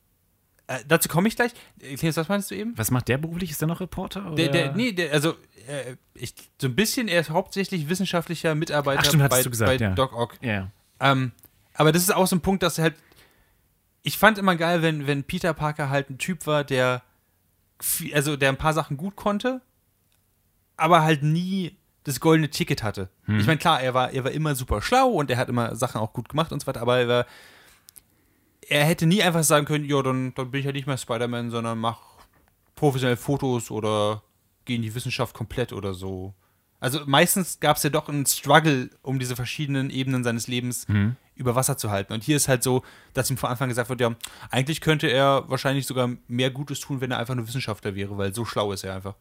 [0.66, 1.52] äh, dazu komme ich gleich.
[1.80, 2.76] Äh, Clemens, was meinst du eben?
[2.76, 3.52] Was macht der beruflich?
[3.52, 4.26] Ist der noch Reporter?
[4.26, 4.34] Oder?
[4.34, 5.36] Der, der, nee, der, also,
[5.68, 9.78] äh, ich, so ein bisschen, er ist hauptsächlich wissenschaftlicher Mitarbeiter Ach, stimmt, bei, du gesagt,
[9.78, 9.94] bei ja.
[9.94, 10.38] Doc Ock.
[10.42, 10.72] Ja.
[11.00, 11.30] Ähm,
[11.80, 12.94] aber das ist auch so ein Punkt, dass er halt.
[14.02, 17.02] Ich fand immer geil, wenn, wenn Peter Parker halt ein Typ war, der.
[17.80, 19.60] viel- Also, der ein paar Sachen gut konnte,
[20.76, 23.08] aber halt nie das goldene Ticket hatte.
[23.40, 26.00] Ich meine, klar, er war, er war immer super schlau und er hat immer Sachen
[26.00, 27.26] auch gut gemacht und so weiter, aber er war.
[28.68, 31.50] Er hätte nie einfach sagen können, ja, dann, dann bin ich ja nicht mehr Spider-Man,
[31.50, 32.00] sondern mach
[32.76, 34.22] professionell Fotos oder
[34.64, 36.34] geh in die Wissenschaft komplett oder so.
[36.78, 40.86] Also meistens gab es ja doch einen Struggle, um diese verschiedenen Ebenen seines Lebens
[41.40, 42.12] über Wasser zu halten.
[42.12, 42.84] Und hier ist halt so,
[43.14, 44.14] dass ihm von Anfang gesagt wird, ja,
[44.50, 48.34] eigentlich könnte er wahrscheinlich sogar mehr Gutes tun, wenn er einfach nur Wissenschaftler wäre, weil
[48.34, 49.14] so schlau ist er einfach.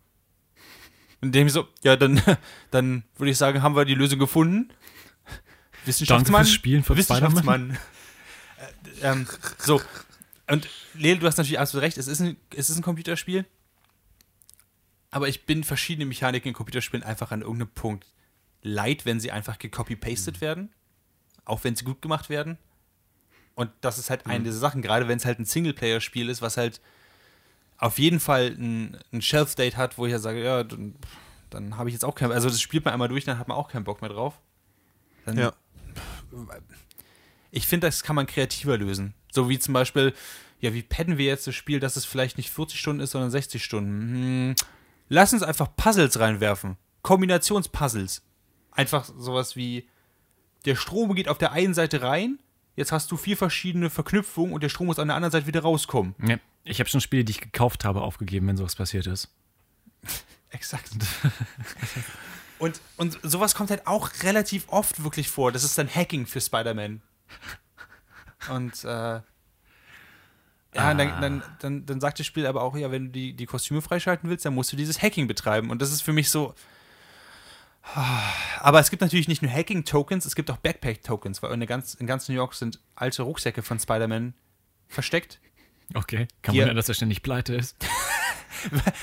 [1.21, 2.21] Und dem so, ja, dann,
[2.71, 4.69] dann würde ich sagen, haben wir die Lösung gefunden.
[5.85, 6.43] Wissenschaftsmann.
[6.43, 7.77] fürs Spielen von Wissenschaftsmann.
[9.01, 9.81] äh, ähm, so.
[10.47, 13.45] Und Lele, du hast natürlich absolut recht, es ist ein, es ist ein Computerspiel.
[15.09, 18.05] Aber ich bin verschiedene Mechaniken in Computerspielen einfach an irgendeinem Punkt
[18.61, 20.69] leid, wenn sie einfach gecopy-pasted werden.
[21.49, 22.57] Auch wenn sie gut gemacht werden.
[23.55, 26.55] Und das ist halt eine dieser Sachen, gerade wenn es halt ein Singleplayer-Spiel ist, was
[26.55, 26.79] halt
[27.77, 30.95] auf jeden Fall ein, ein Shelf-Date hat, wo ich ja sage, ja, dann,
[31.49, 33.57] dann habe ich jetzt auch keinen, also das spielt man einmal durch, dann hat man
[33.57, 34.39] auch keinen Bock mehr drauf.
[35.25, 35.53] Dann, Ja.
[37.51, 39.15] Ich finde, das kann man kreativer lösen.
[39.31, 40.13] So wie zum Beispiel,
[40.61, 43.31] ja, wie padden wir jetzt das Spiel, dass es vielleicht nicht 40 Stunden ist, sondern
[43.31, 44.13] 60 Stunden?
[44.13, 44.55] Hm,
[45.07, 46.77] lass uns einfach Puzzles reinwerfen.
[47.01, 48.21] Kombinationspuzzles.
[48.71, 49.89] Einfach sowas wie,
[50.65, 52.39] der Strom geht auf der einen Seite rein,
[52.75, 55.61] jetzt hast du vier verschiedene Verknüpfungen und der Strom muss an der anderen Seite wieder
[55.61, 56.15] rauskommen.
[56.23, 56.37] ja.
[56.65, 59.29] Ich habe schon Spiele, die ich gekauft habe, aufgegeben, wenn sowas passiert ist.
[60.51, 60.91] Exakt.
[62.59, 65.51] und, und sowas kommt halt auch relativ oft wirklich vor.
[65.51, 67.01] Das ist dann Hacking für Spider-Man.
[68.51, 69.23] Und äh, Ja,
[70.93, 73.81] dann, dann, dann, dann sagt das Spiel aber auch, ja, wenn du die, die Kostüme
[73.81, 75.71] freischalten willst, dann musst du dieses Hacking betreiben.
[75.71, 76.53] Und das ist für mich so.
[78.59, 82.07] Aber es gibt natürlich nicht nur Hacking-Tokens, es gibt auch Backpack-Tokens, weil in, ganz, in
[82.07, 84.33] ganz New York sind alte Rucksäcke von Spider-Man
[84.87, 85.39] versteckt.
[85.93, 86.27] Okay.
[86.41, 87.75] Kann man ja, dass er ständig pleite ist.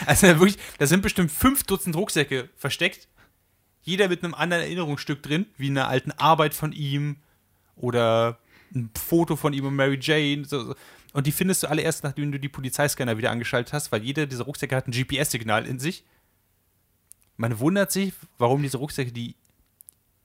[0.04, 3.08] Also wirklich, da sind bestimmt fünf Dutzend Rucksäcke versteckt.
[3.82, 7.16] Jeder mit einem anderen Erinnerungsstück drin, wie einer alten Arbeit von ihm
[7.76, 8.38] oder
[8.74, 10.44] ein Foto von ihm und Mary Jane.
[10.44, 10.74] So.
[11.12, 14.26] Und die findest du alle erst, nachdem du die Polizeiscanner wieder angeschaltet hast, weil jeder
[14.26, 16.04] dieser Rucksäcke hat ein GPS-Signal in sich.
[17.36, 19.34] Man wundert sich, warum diese Rucksäcke, die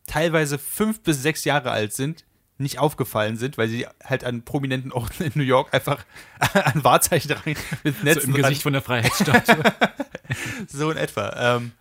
[0.07, 2.24] teilweise fünf bis sechs Jahre alt sind,
[2.57, 6.05] nicht aufgefallen sind, weil sie halt an prominenten Orten in New York einfach
[6.53, 9.64] an Wahrzeichen rein mit So Netzen im dran- Gesicht von der Freiheitsstatue.
[10.68, 11.55] so in etwa.
[11.57, 11.72] Ähm,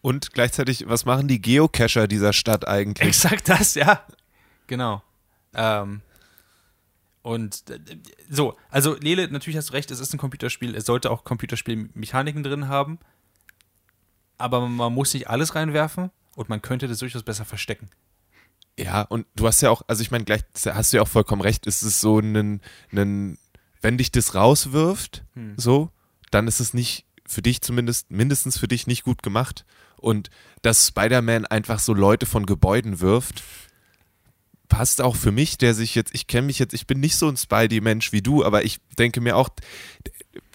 [0.00, 3.06] Und gleichzeitig, was machen die Geocacher dieser Stadt eigentlich?
[3.06, 4.02] exakt das, ja.
[4.66, 5.02] Genau.
[5.54, 6.00] Ähm,
[7.22, 7.78] und äh,
[8.30, 12.42] so, also Lele, natürlich hast du recht, es ist ein Computerspiel, es sollte auch Computerspielmechaniken
[12.42, 12.98] drin haben,
[14.40, 17.90] aber man muss nicht alles reinwerfen und man könnte das durchaus besser verstecken.
[18.78, 21.42] Ja, und du hast ja auch, also ich meine, gleich hast du ja auch vollkommen
[21.42, 22.60] recht, es ist so ein,
[22.92, 23.38] ein
[23.82, 25.54] wenn dich das rauswirft, Hm.
[25.56, 25.90] so,
[26.30, 29.64] dann ist es nicht, für dich zumindest, mindestens für dich nicht gut gemacht.
[29.96, 30.30] Und
[30.62, 33.42] dass Spider-Man einfach so Leute von Gebäuden wirft,
[34.70, 37.28] passt auch für mich, der sich jetzt, ich kenne mich jetzt, ich bin nicht so
[37.28, 39.50] ein Spidey-Mensch wie du, aber ich denke mir auch,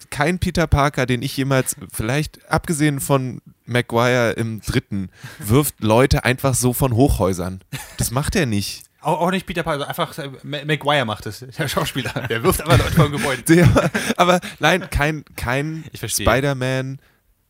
[0.09, 5.09] kein Peter Parker, den ich jemals, vielleicht abgesehen von Maguire im dritten,
[5.39, 7.61] wirft Leute einfach so von Hochhäusern.
[7.97, 8.85] Das macht er nicht.
[9.01, 12.11] Auch, auch nicht Peter Parker, einfach äh, Ma- Maguire macht es, der Schauspieler.
[12.29, 13.43] Der wirft aber Leute vom Gebäude.
[13.47, 16.25] Der, aber nein, kein, kein verstehe.
[16.25, 16.99] Spider-Man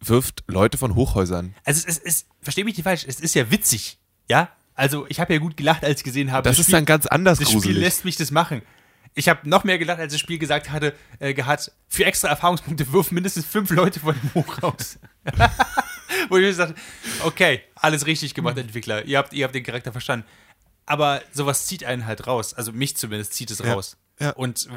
[0.02, 1.56] wirft Leute von Hochhäusern.
[1.64, 4.00] Also es ist, versteh mich nicht falsch, es ist ja witzig,
[4.30, 4.50] ja?
[4.76, 7.40] Also ich habe ja gut gelacht, als ich gesehen habe, Das ist dann ganz anders
[7.40, 7.82] das Spiel gruselig.
[7.84, 8.62] lässt mich das machen.
[9.18, 12.92] Ich habe noch mehr gelacht, als das Spiel gesagt hatte, äh, gehabt, für extra Erfahrungspunkte
[12.92, 15.00] wirf mindestens fünf Leute von dem Hochhaus.
[16.30, 16.78] Wo ich mir gesagt
[17.24, 19.06] okay, alles richtig gemacht, Entwickler.
[19.06, 20.26] Ihr habt, ihr habt den Charakter verstanden.
[20.86, 22.54] Aber sowas zieht einen halt raus.
[22.54, 23.98] Also mich zumindest zieht es Ja, raus.
[24.20, 24.32] ja.
[24.32, 24.68] Und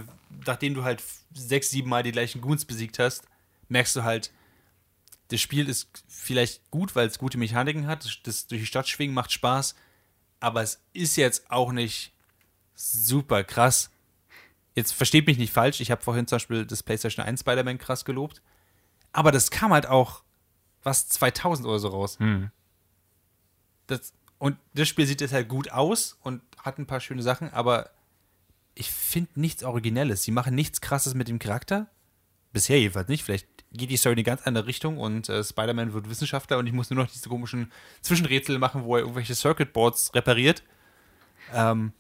[0.47, 1.03] nachdem du halt
[1.35, 3.25] sechs, sieben Mal die gleichen Goons besiegt hast,
[3.69, 4.31] merkst du halt,
[5.31, 8.05] das Spiel ist vielleicht gut, weil es gute Mechaniken hat.
[8.05, 9.75] Das, das durch die Stadt schwingen macht Spaß.
[10.41, 12.13] Aber es ist jetzt auch nicht
[12.75, 13.91] super krass.
[14.75, 15.81] Jetzt versteht mich nicht falsch.
[15.81, 18.43] Ich habe vorhin zum Beispiel das PlayStation 1 Spider-Man krass gelobt.
[19.13, 20.23] Aber das kam halt auch
[20.83, 22.19] was 2000 oder so raus.
[23.89, 27.53] Das, und das Spiel sieht jetzt halt gut aus und hat ein paar schöne Sachen,
[27.53, 27.91] aber
[28.75, 30.23] ich finde nichts Originelles.
[30.23, 31.89] Sie machen nichts Krasses mit dem Charakter.
[32.53, 33.25] Bisher jedenfalls nicht.
[33.25, 36.67] Vielleicht geht die Story in eine ganz andere Richtung und äh, Spider-Man wird Wissenschaftler und
[36.67, 40.63] ich muss nur noch diese komischen Zwischenrätsel machen, wo er irgendwelche Circuitboards repariert.
[41.53, 41.93] Ähm,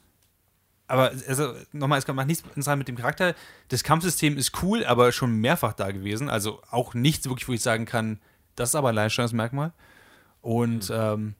[0.87, 3.35] aber also, nochmal, es macht nichts mit dem Charakter.
[3.69, 6.31] Das Kampfsystem ist cool, aber schon mehrfach da gewesen.
[6.31, 8.21] Also auch nichts wirklich, wo ich sagen kann,
[8.57, 9.73] das ist aber ein Alleinstellungsmerkmal.
[10.41, 11.35] Und ähm,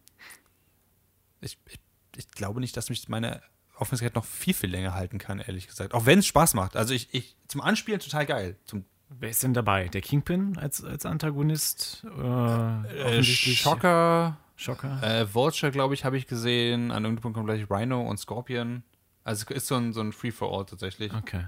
[1.41, 1.81] ich, ich,
[2.17, 3.41] ich glaube nicht, dass mich meine
[3.75, 5.95] Aufmerksamkeit noch viel, viel länger halten kann, ehrlich gesagt.
[5.95, 6.77] Auch wenn es Spaß macht.
[6.77, 8.57] Also ich, ich zum Anspielen total geil.
[8.67, 9.89] Zum Wer ist denn dabei?
[9.89, 12.05] Der Kingpin als, als Antagonist?
[12.23, 15.03] Äh, äh, Schocker, Schocker.
[15.03, 16.91] äh, Vulture, glaube ich, habe ich gesehen.
[16.93, 18.83] An irgendeinem Punkt kommt gleich Rhino und Scorpion.
[19.25, 21.13] Also ist so ein, so ein Free-for-All tatsächlich.
[21.15, 21.47] Okay.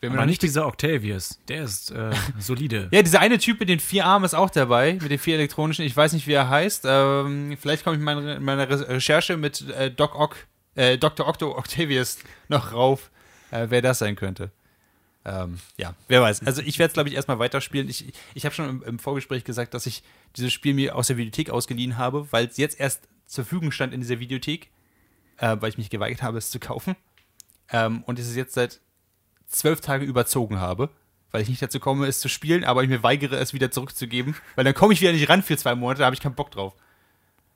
[0.00, 1.40] Wer mir Aber nicht dieser Octavius.
[1.48, 2.88] Der ist äh, solide.
[2.92, 5.84] Ja, dieser eine Typ mit den vier Armen ist auch dabei, mit den vier elektronischen.
[5.84, 6.84] Ich weiß nicht, wie er heißt.
[6.86, 10.36] Ähm, vielleicht komme ich in meiner, in meiner Re- Recherche mit äh, Doc Ock,
[10.76, 11.26] äh, Dr.
[11.26, 12.18] Octo Octavius
[12.48, 13.10] noch rauf,
[13.50, 14.50] äh, wer das sein könnte.
[15.30, 16.42] Ähm, ja, wer weiß.
[16.46, 17.86] Also ich werde es, glaube ich, erstmal weiterspielen.
[17.88, 20.02] Ich, ich habe schon im, im Vorgespräch gesagt, dass ich
[20.36, 23.92] dieses Spiel mir aus der Videothek ausgeliehen habe, weil es jetzt erst zur Verfügung stand
[23.92, 24.70] in dieser Videothek,
[25.36, 26.96] äh, weil ich mich geweigert habe, es zu kaufen.
[27.70, 28.80] Ähm, und ich es jetzt seit
[29.46, 30.88] zwölf Tage überzogen habe,
[31.30, 34.34] weil ich nicht dazu komme, es zu spielen, aber ich mir weigere, es wieder zurückzugeben,
[34.54, 36.50] weil dann komme ich wieder nicht ran für zwei Monate, da habe ich keinen Bock
[36.50, 36.74] drauf.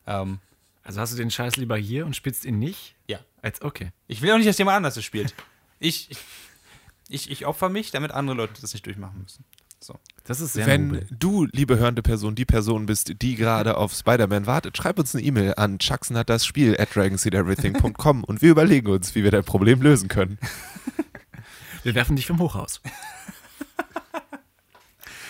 [0.07, 0.41] Ähm,
[0.83, 2.97] Also hast du den Scheiß lieber hier und spielst ihn nicht?
[3.09, 3.19] ja.
[3.41, 3.91] Als okay.
[4.07, 5.35] Ich will auch nicht, dass jemand anders es spielt.
[5.81, 6.19] Ich, ich,
[7.13, 9.45] ich opfer mich, damit andere Leute das nicht durchmachen müssen.
[9.81, 9.99] So.
[10.25, 11.07] Das ist sehr Wenn nobel.
[11.11, 15.25] du, liebe hörende Person, die Person bist, die gerade auf Spider-Man wartet, schreib uns eine
[15.25, 19.43] E-Mail an Chuckson hat das Spiel at dragonseedeverything.com und wir überlegen uns, wie wir dein
[19.45, 20.39] Problem lösen können.
[21.85, 22.81] Wir werfen dich vom Hochhaus.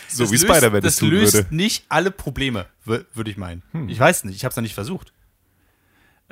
[0.08, 1.54] So Das wie löst- Spider-Man es Das tun löst würde.
[1.56, 3.62] nicht alle Probleme, wür- würde ich meinen.
[3.72, 3.88] Hm.
[3.88, 5.12] Ich weiß nicht, ich habe es noch nicht versucht.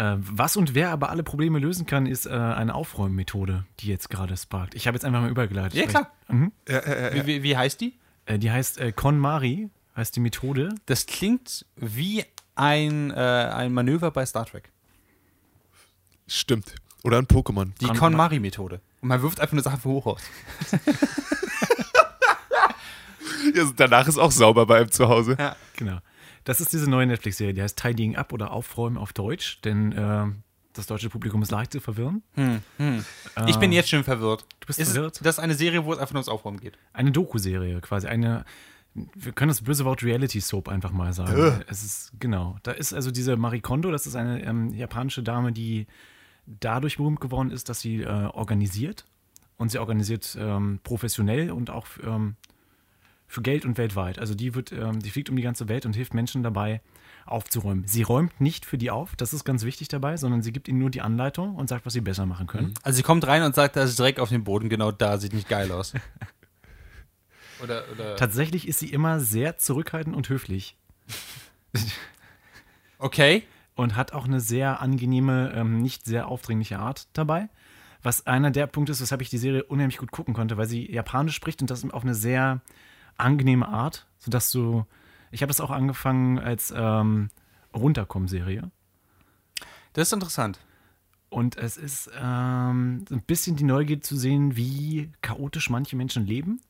[0.01, 4.09] Äh, was und wer aber alle Probleme lösen kann, ist äh, eine Aufräummethode, die jetzt
[4.09, 4.75] gerade sparkt.
[4.75, 5.75] Ich habe jetzt einfach mal übergeleitet.
[5.79, 6.11] Ja, klar.
[6.29, 6.53] Mhm.
[6.67, 7.93] Wie, wie, wie heißt die?
[8.25, 10.75] Äh, die heißt äh, KonMari, heißt die Methode.
[10.87, 12.25] Das klingt wie
[12.55, 14.71] ein, äh, ein Manöver bei Star Trek.
[16.27, 16.75] Stimmt.
[17.03, 17.73] Oder ein Pokémon.
[17.81, 18.81] Die Kon- KonMari-Methode.
[19.03, 20.23] Und man wirft einfach eine Sache hoch aus.
[23.55, 25.35] Ja, danach ist auch sauber bei ihm zu Hause.
[25.39, 25.57] Ja.
[25.77, 25.99] Genau.
[26.45, 30.27] Das ist diese neue Netflix-Serie, die heißt Tidying Up oder Aufräumen auf Deutsch, denn äh,
[30.73, 32.23] das deutsche Publikum ist leicht zu verwirren.
[33.47, 34.47] Ich bin jetzt schon verwirrt.
[34.61, 35.17] Du bist ist verwirrt?
[35.17, 36.79] Es, das ist eine Serie, wo es einfach nur ums Aufräumen geht.
[36.93, 38.45] Eine Doku-Serie, quasi eine.
[38.95, 41.63] Wir können das böse Wort Reality Soap einfach mal sagen.
[41.69, 42.57] Es ist, genau.
[42.65, 45.87] Da ist also diese Marie Kondo, das ist eine ähm, japanische Dame, die
[46.47, 49.05] dadurch berühmt geworden ist, dass sie äh, organisiert.
[49.59, 52.37] Und sie organisiert ähm, professionell und auch ähm,
[53.31, 54.19] für Geld und weltweit.
[54.19, 56.81] Also die wird, ähm, die fliegt um die ganze Welt und hilft Menschen dabei,
[57.27, 57.87] aufzuräumen.
[57.87, 60.81] Sie räumt nicht für die auf, das ist ganz wichtig dabei, sondern sie gibt ihnen
[60.81, 62.75] nur die Anleitung und sagt, was sie besser machen können.
[62.83, 65.33] Also sie kommt rein und sagt, da ist Dreck auf dem Boden, genau da, sieht
[65.33, 65.93] nicht geil aus.
[67.63, 68.17] oder, oder.
[68.17, 70.77] Tatsächlich ist sie immer sehr zurückhaltend und höflich.
[73.03, 73.45] Okay.
[73.77, 77.49] und hat auch eine sehr angenehme, ähm, nicht sehr aufdringliche Art dabei.
[78.03, 80.93] Was einer der Punkte ist, weshalb ich die Serie unheimlich gut gucken konnte, weil sie
[80.93, 82.61] Japanisch spricht und das auf eine sehr
[83.21, 84.87] angenehme Art, sodass du.
[85.33, 87.31] Ich habe das auch angefangen als ähm,
[87.75, 88.71] Runterkommen-Serie.
[89.93, 90.59] Das ist interessant.
[91.29, 96.61] Und es ist ähm, ein bisschen die Neugier zu sehen, wie chaotisch manche Menschen leben.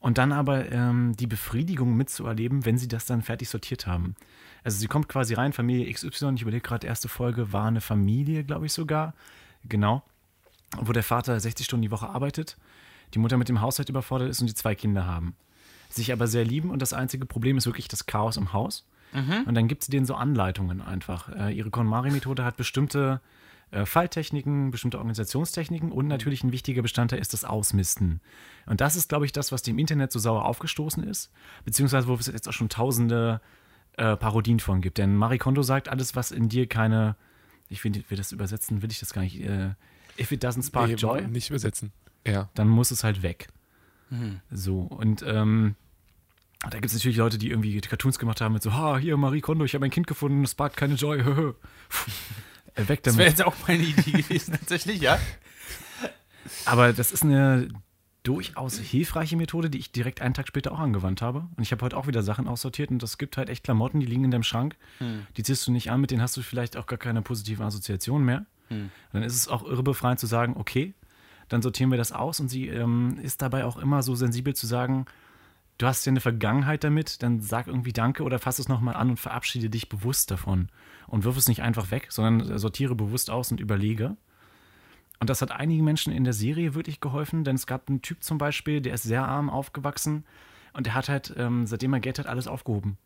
[0.00, 4.14] Und dann aber ähm, die Befriedigung mitzuerleben, wenn sie das dann fertig sortiert haben.
[4.62, 8.44] Also sie kommt quasi rein, Familie XY, ich überlege gerade, erste Folge war eine Familie,
[8.44, 9.14] glaube ich sogar.
[9.64, 10.02] Genau.
[10.76, 12.58] Wo der Vater 60 Stunden die Woche arbeitet,
[13.14, 15.34] die Mutter mit dem Haushalt überfordert ist und die zwei Kinder haben.
[15.88, 18.86] Sich aber sehr lieben und das einzige Problem ist wirklich das Chaos im Haus.
[19.46, 21.30] Und dann gibt sie denen so Anleitungen einfach.
[21.34, 23.22] Äh, ihre KonMari-Methode hat bestimmte
[23.70, 28.20] äh, Falltechniken, bestimmte Organisationstechniken und natürlich ein wichtiger Bestandteil ist das Ausmisten.
[28.66, 31.30] Und das ist, glaube ich, das, was dem Internet so sauer aufgestoßen ist,
[31.64, 33.40] beziehungsweise wo es jetzt auch schon tausende
[33.96, 34.98] äh, Parodien von gibt.
[34.98, 37.16] Denn Marie Kondo sagt, alles, was in dir keine,
[37.68, 39.70] ich will, will das übersetzen, will ich das gar nicht, äh,
[40.18, 41.92] if it doesn't spark Nee, joy, Nicht übersetzen.
[42.26, 42.50] Ja.
[42.54, 43.48] dann muss es halt weg.
[44.50, 45.74] So, und ähm,
[46.62, 49.40] da gibt es natürlich Leute, die irgendwie Cartoons gemacht haben mit so, ha, hier, Marie
[49.40, 51.22] Kondo, ich habe ein Kind gefunden, es sparkt keine Joy.
[52.74, 53.18] Äh, weg Das damit.
[53.18, 55.18] wäre jetzt auch meine Idee gewesen, tatsächlich, ja.
[56.64, 57.68] Aber das ist eine
[58.22, 61.48] durchaus hilfreiche Methode, die ich direkt einen Tag später auch angewandt habe.
[61.56, 64.06] Und ich habe heute auch wieder Sachen aussortiert und es gibt halt echt Klamotten, die
[64.06, 64.76] liegen in deinem Schrank.
[65.36, 68.22] Die ziehst du nicht an, mit denen hast du vielleicht auch gar keine positive Assoziation
[68.24, 68.44] mehr.
[68.70, 70.94] Und dann ist es auch irre befreiend zu sagen, okay,
[71.48, 74.66] dann sortieren wir das aus und sie ähm, ist dabei auch immer so sensibel zu
[74.66, 75.06] sagen,
[75.78, 79.10] du hast ja eine Vergangenheit damit, dann sag irgendwie Danke oder fass es nochmal an
[79.10, 80.68] und verabschiede dich bewusst davon.
[81.06, 84.16] Und wirf es nicht einfach weg, sondern sortiere bewusst aus und überlege.
[85.20, 88.22] Und das hat einigen Menschen in der Serie wirklich geholfen, denn es gab einen Typ
[88.22, 90.24] zum Beispiel, der ist sehr arm aufgewachsen
[90.74, 92.98] und der hat halt, ähm, seitdem er Geld hat, alles aufgehoben.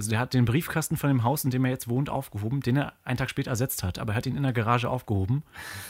[0.00, 2.78] Also der hat den Briefkasten von dem Haus, in dem er jetzt wohnt, aufgehoben, den
[2.78, 5.42] er einen Tag später ersetzt hat, aber er hat ihn in der Garage aufgehoben.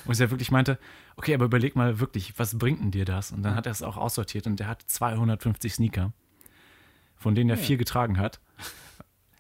[0.05, 0.81] Und er wirklich meinte,
[1.15, 3.31] okay, aber überleg mal wirklich, was bringt denn dir das?
[3.31, 6.13] Und dann hat er es auch aussortiert und der hat 250 Sneaker,
[7.15, 8.41] von denen er vier getragen hat.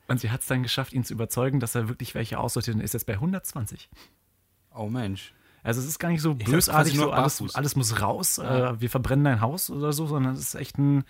[0.06, 2.80] Und sie hat es dann geschafft, ihn zu überzeugen, dass er wirklich welche aussortiert und
[2.80, 3.90] ist jetzt bei 120.
[4.72, 5.34] Oh Mensch.
[5.64, 9.24] Also es ist gar nicht so bösartig, so alles, alles muss raus, äh, wir verbrennen
[9.24, 11.02] dein Haus oder so, sondern es ist echt ein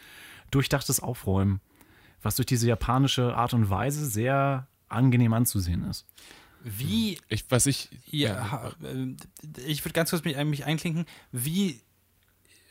[0.51, 1.61] durchdachtes Aufräumen,
[2.23, 6.07] was durch diese japanische Art und Weise sehr angenehm anzusehen ist.
[6.63, 7.89] Wie Ich, was ich.
[8.07, 9.15] Ja, äh,
[9.67, 11.07] ich würde ganz kurz mich, mich einklinken.
[11.33, 11.81] Wie,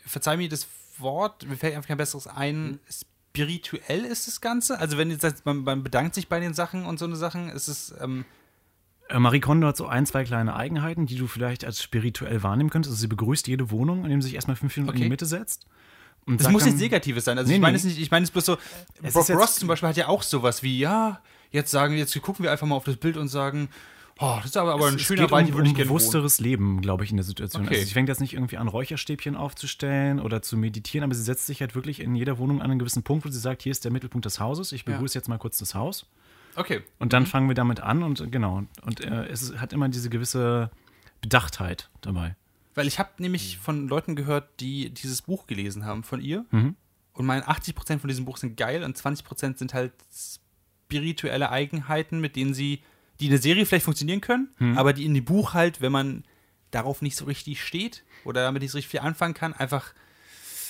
[0.06, 0.68] verzeih mir das
[1.00, 4.80] Wort, mir fällt einfach kein besseres ein, spirituell ist das Ganze?
[4.80, 7.68] Also wenn jetzt man, man bedankt sich bei den Sachen und so eine Sachen, ist
[7.68, 8.26] es, ähm,
[9.08, 12.70] Äh, Marie Kondo hat so ein, zwei kleine Eigenheiten, die du vielleicht als spirituell wahrnehmen
[12.70, 12.92] könntest.
[12.92, 15.04] Also sie begrüßt jede Wohnung, indem sie sich erstmal fünf Minuten in Okay.
[15.06, 15.66] die Mitte setzt.
[16.26, 17.38] Und das muss nichts Negatives sein.
[17.38, 17.78] Also Nee, ich meine nee.
[17.78, 18.58] es nicht, ich meine es bloß so,
[19.02, 22.22] Es Bob Ross zum Beispiel hat ja auch sowas wie, ja, jetzt sagen wir, jetzt
[22.22, 23.70] gucken wir einfach mal auf das Bild und sagen,
[24.20, 26.40] oh, das ist aber, aber ein es schöner Wald, um, würde ich um gerne bewussteres
[26.40, 27.66] Leben, glaube ich, in der Situation.
[27.66, 27.76] Okay.
[27.76, 31.48] Also sie fängt jetzt nicht irgendwie an, Räucherstäbchen aufzustellen oder zu meditieren, aber sie setzt
[31.48, 33.84] sich halt wirklich in jeder Wohnung an einen gewissen Punkt, wo sie sagt, hier ist
[33.86, 34.94] der Mittelpunkt des Hauses, ich Ja.
[34.94, 36.06] begrüße jetzt mal kurz das Haus.
[36.56, 36.82] Okay.
[37.00, 38.64] Und dann fangen wir damit an und äh, genau.
[38.84, 40.70] Und äh, es hat immer diese gewisse
[41.22, 42.36] Bedachtheit dabei.
[42.76, 46.46] Weil ich habe nämlich von Leuten gehört, die dieses Buch gelesen haben von ihr.
[46.52, 46.76] Mhm.
[47.14, 49.92] Und meine 80% von diesem Buch sind geil und 20% sind halt
[50.90, 52.82] spirituelle Eigenheiten, mit denen sie,
[53.20, 56.24] die in der Serie vielleicht funktionieren können, aber die in dem Buch halt, wenn man
[56.72, 59.94] darauf nicht so richtig steht oder damit nicht so richtig viel anfangen kann, einfach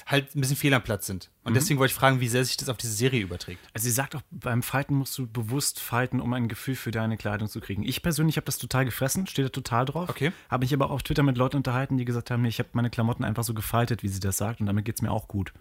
[0.10, 1.30] halt ein bisschen fehl am Platz sind.
[1.44, 3.60] Und deswegen wollte ich fragen, wie sehr sich das auf diese Serie überträgt.
[3.74, 7.16] Also sie sagt auch, beim Fighten musst du bewusst fighten, um ein Gefühl für deine
[7.16, 7.84] Kleidung zu kriegen.
[7.84, 10.10] Ich persönlich habe das total gefressen, steht da total drauf.
[10.10, 10.32] Okay.
[10.50, 12.70] Habe mich aber auch auf Twitter mit Leuten unterhalten, die gesagt haben, nee, ich habe
[12.74, 15.28] meine Klamotten einfach so gefaltet, wie sie das sagt und damit geht es mir auch
[15.28, 15.54] gut.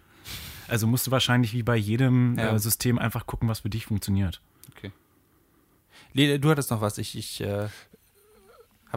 [0.67, 2.53] Also musst du wahrscheinlich wie bei jedem Ja.
[2.55, 4.41] äh, System einfach gucken, was für dich funktioniert.
[4.75, 4.91] Okay.
[6.13, 6.97] Lele, du hattest noch was.
[6.97, 7.67] Ich, ich, äh,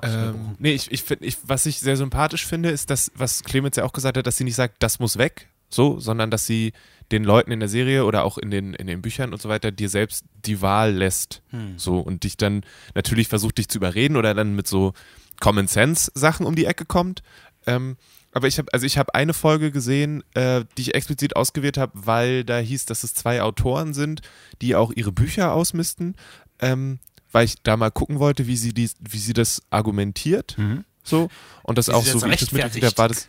[0.01, 3.77] Ähm, nee, ich, ich finde, ich, was ich sehr sympathisch finde, ist das, was Clemens
[3.77, 6.73] ja auch gesagt hat, dass sie nicht sagt, das muss weg, so, sondern dass sie
[7.11, 9.71] den Leuten in der Serie oder auch in den, in den Büchern und so weiter
[9.71, 11.43] dir selbst die Wahl lässt.
[11.51, 11.79] Hm.
[11.79, 12.63] So, und dich dann
[12.95, 14.95] natürlich versucht, dich zu überreden oder dann mit so
[15.41, 17.23] Common Sense Sachen um die Ecke kommt.
[17.67, 17.97] Ähm,
[18.33, 21.93] aber ich habe, also ich habe eine Folge gesehen, äh, die ich explizit ausgewählt habe,
[21.95, 24.23] weil da hieß, dass es zwei Autoren sind,
[24.63, 26.17] die auch ihre Bücher ausmisten,
[26.61, 26.99] ähm,
[27.33, 30.85] weil ich da mal gucken wollte, wie sie die, wie sie das argumentiert, Mhm.
[31.03, 31.29] so
[31.63, 33.29] und das Wie auch so das wie ich das mitgekriegt habe, war das.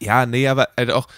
[0.00, 1.08] Ja, nee, aber halt auch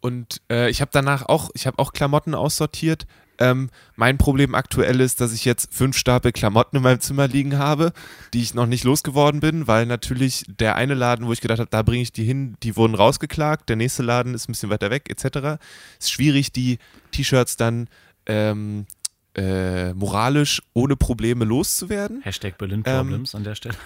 [0.00, 3.06] und äh, ich habe danach auch, ich habe auch Klamotten aussortiert.
[3.38, 7.56] Ähm, mein Problem aktuell ist, dass ich jetzt fünf Stapel Klamotten in meinem Zimmer liegen
[7.58, 7.92] habe,
[8.34, 11.70] die ich noch nicht losgeworden bin, weil natürlich der eine Laden, wo ich gedacht habe,
[11.70, 14.90] da bringe ich die hin, die wurden rausgeklagt, der nächste Laden ist ein bisschen weiter
[14.90, 15.58] weg, etc.
[15.98, 16.78] Es ist schwierig, die
[17.12, 17.88] T-Shirts dann
[18.26, 18.86] ähm,
[19.34, 22.20] äh, moralisch ohne Probleme loszuwerden.
[22.22, 23.76] Hashtag Berlin Ähm, Problems an der Stelle.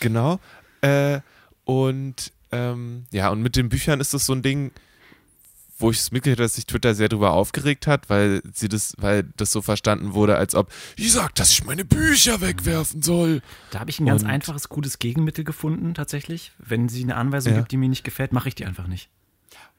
[0.00, 0.40] Genau.
[0.80, 1.20] Äh,
[1.64, 4.70] und ähm, ja, und mit den Büchern ist das so ein Ding,
[5.78, 8.94] wo ich es mitgekriegt habe, dass sich Twitter sehr darüber aufgeregt hat, weil sie das,
[8.98, 13.42] weil das so verstanden wurde, als ob ich sag, dass ich meine Bücher wegwerfen soll.
[13.72, 16.52] Da habe ich ein ganz und- einfaches, gutes Gegenmittel gefunden, tatsächlich.
[16.58, 17.58] Wenn sie eine Anweisung Ja.
[17.58, 19.08] gibt, die mir nicht gefällt, mache ich die einfach nicht.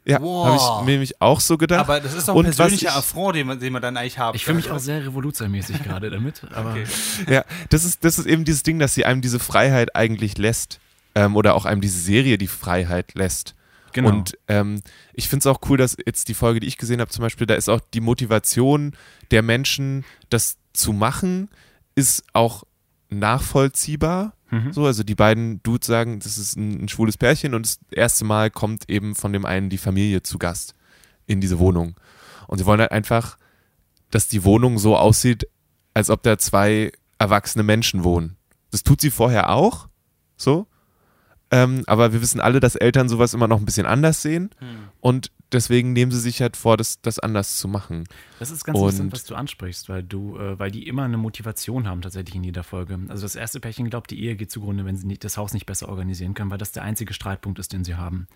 [0.08, 0.46] Ja, Wow.
[0.46, 1.80] habe ich mir nämlich auch so gedacht.
[1.80, 4.20] Aber das ist doch Und ein persönlicher ich- Affront, den man, den man dann eigentlich
[4.20, 6.86] haben Ich fühle mich auch sehr revoluzermäßig gerade damit, aber Okay.
[7.30, 10.80] Ja, das ist, das ist eben dieses Ding, dass sie einem diese Freiheit eigentlich lässt.
[11.18, 13.56] Ähm, oder auch einem diese Serie die Freiheit lässt.
[13.94, 14.10] genau.
[14.10, 14.82] Und ähm,
[15.14, 17.48] ich finde es auch cool, dass jetzt die Folge, die ich gesehen habe, zum Beispiel,
[17.48, 18.92] da ist auch die Motivation
[19.32, 21.48] der Menschen, das zu machen,
[21.96, 22.64] ist auch
[23.20, 24.34] nachvollziehbar.
[24.52, 24.74] Mhm.
[24.74, 28.26] So, also die beiden Dudes sagen, das ist ein, ein schwules Pärchen und das erste
[28.26, 30.76] Mal kommt eben von dem einen die Familie zu Gast
[31.26, 31.96] in diese Wohnung.
[32.48, 33.38] Und sie wollen halt einfach,
[34.12, 35.48] dass die Wohnung so aussieht,
[35.94, 38.38] als ob da zwei erwachsene Menschen wohnen.
[38.72, 39.88] Das tut sie vorher auch,
[40.38, 40.68] so.
[41.56, 44.50] Ähm, aber wir wissen alle, dass Eltern sowas immer noch ein bisschen anders sehen.
[44.60, 44.68] Hm.
[45.00, 48.04] Und deswegen nehmen sie sich halt vor, das, das anders zu machen.
[48.40, 51.18] Das ist ganz Und- interessant, was du ansprichst, weil du, äh, weil die immer eine
[51.18, 53.00] Motivation haben tatsächlich in jeder Folge.
[53.08, 55.66] Also das erste Pärchen glaubt, die Ehe geht zugrunde, wenn sie nicht, das Haus nicht
[55.66, 58.28] besser organisieren können, weil das der einzige Streitpunkt ist, den sie haben.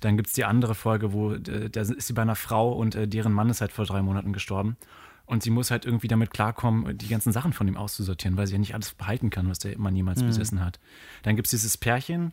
[0.00, 2.94] Dann gibt es die andere Folge, wo äh, da ist sie bei einer Frau und
[2.94, 4.76] äh, deren Mann ist halt vor drei Monaten gestorben.
[5.26, 8.54] Und sie muss halt irgendwie damit klarkommen, die ganzen Sachen von ihm auszusortieren, weil sie
[8.54, 10.80] ja nicht alles behalten kann, was der Mann jemals besessen hat.
[11.22, 12.32] Dann gibt es dieses Pärchen,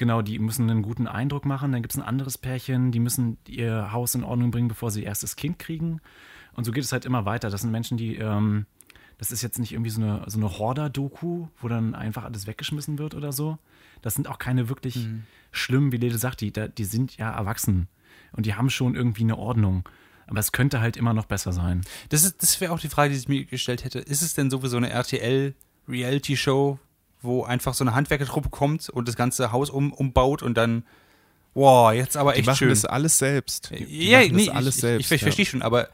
[0.00, 1.70] genau, die müssen einen guten Eindruck machen.
[1.70, 5.02] Dann gibt es ein anderes Pärchen, die müssen ihr Haus in Ordnung bringen, bevor sie
[5.02, 6.00] ihr erstes Kind kriegen.
[6.54, 7.50] Und so geht es halt immer weiter.
[7.50, 8.66] Das sind Menschen, die, ähm,
[9.18, 12.98] das ist jetzt nicht irgendwie so eine, so eine Horder-Doku, wo dann einfach alles weggeschmissen
[12.98, 13.58] wird oder so.
[14.02, 15.06] Das sind auch keine wirklich
[15.52, 17.86] schlimmen, wie Lede sagt, die, die sind ja erwachsen
[18.32, 19.88] und die haben schon irgendwie eine Ordnung.
[20.26, 21.82] Aber es könnte halt immer noch besser sein.
[22.08, 23.98] Das, ist- das wäre auch die Frage, die ich mir gestellt hätte.
[23.98, 26.78] Ist es denn sowieso eine RTL-Reality-Show,
[27.22, 30.84] wo einfach so eine Handwerkertruppe kommt und das ganze Haus um, umbaut und dann,
[31.54, 32.68] wow, jetzt aber Die echt machen schön.
[32.70, 33.70] das alles selbst.
[33.70, 35.06] Die, die ja, nee, alles ich, selbst.
[35.06, 35.88] ich, ich verstehe schon, aber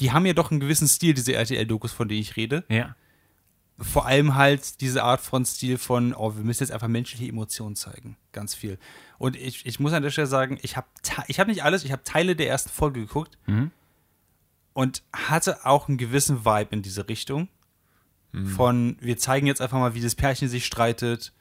[0.00, 2.64] die haben ja doch einen gewissen Stil, diese RTL-Dokus, von denen ich rede.
[2.68, 2.94] Ja.
[3.78, 7.76] Vor allem halt diese Art von Stil von, oh, wir müssen jetzt einfach menschliche Emotionen
[7.76, 8.16] zeigen.
[8.32, 8.78] Ganz viel.
[9.18, 10.86] Und ich, ich muss an der Stelle sagen, ich habe
[11.28, 13.70] ich hab nicht alles, ich habe Teile der ersten Folge geguckt Mhm.
[14.74, 17.48] und hatte auch einen gewissen Vibe in diese Richtung.
[18.32, 21.32] Von, wir zeigen jetzt einfach mal, wie das Pärchen sich streitet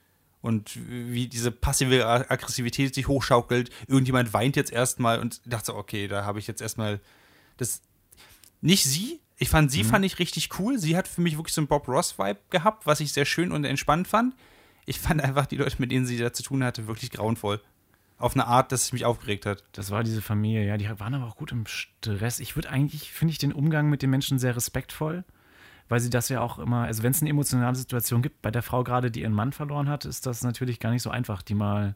[0.42, 3.70] und wie diese passive Aggressivität sich hochschaukelt.
[3.88, 7.00] Irgendjemand weint jetzt erstmal und dachte, okay, da habe ich jetzt erstmal
[7.58, 7.82] das.
[8.62, 9.20] Nicht sie.
[9.38, 10.78] Ich fand sie fand ich richtig cool.
[10.78, 13.64] Sie hat für mich wirklich so einen Bob Ross-Vibe gehabt, was ich sehr schön und
[13.64, 14.36] entspannt fand.
[14.86, 17.62] Ich fand einfach die Leute, mit denen sie da zu tun hatte, wirklich grauenvoll.
[18.18, 19.64] Auf eine Art, dass es mich aufgeregt hat.
[19.72, 22.40] Das war diese Familie, ja, die waren aber auch gut im Stress.
[22.40, 25.24] Ich würde eigentlich, finde ich den Umgang mit den Menschen sehr respektvoll,
[25.90, 28.62] weil sie das ja auch immer, also wenn es eine emotionale Situation gibt, bei der
[28.62, 31.56] Frau gerade, die ihren Mann verloren hat, ist das natürlich gar nicht so einfach, die
[31.56, 31.96] mal,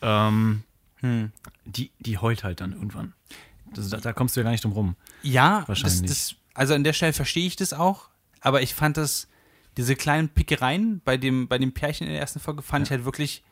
[0.00, 0.64] ähm,
[0.96, 1.32] Hm.
[1.64, 3.12] die, die heult halt dann irgendwann.
[3.74, 4.96] Das, da, da kommst du ja gar nicht drum rum.
[5.22, 6.10] Ja, das, Wahrscheinlich.
[6.10, 8.08] das, also an der Stelle verstehe ich das auch,
[8.40, 9.28] aber ich fand das,
[9.76, 13.04] diese kleinen Pickereien bei dem, bei dem Pärchen in der ersten Folge fand ich halt
[13.04, 13.42] wirklich,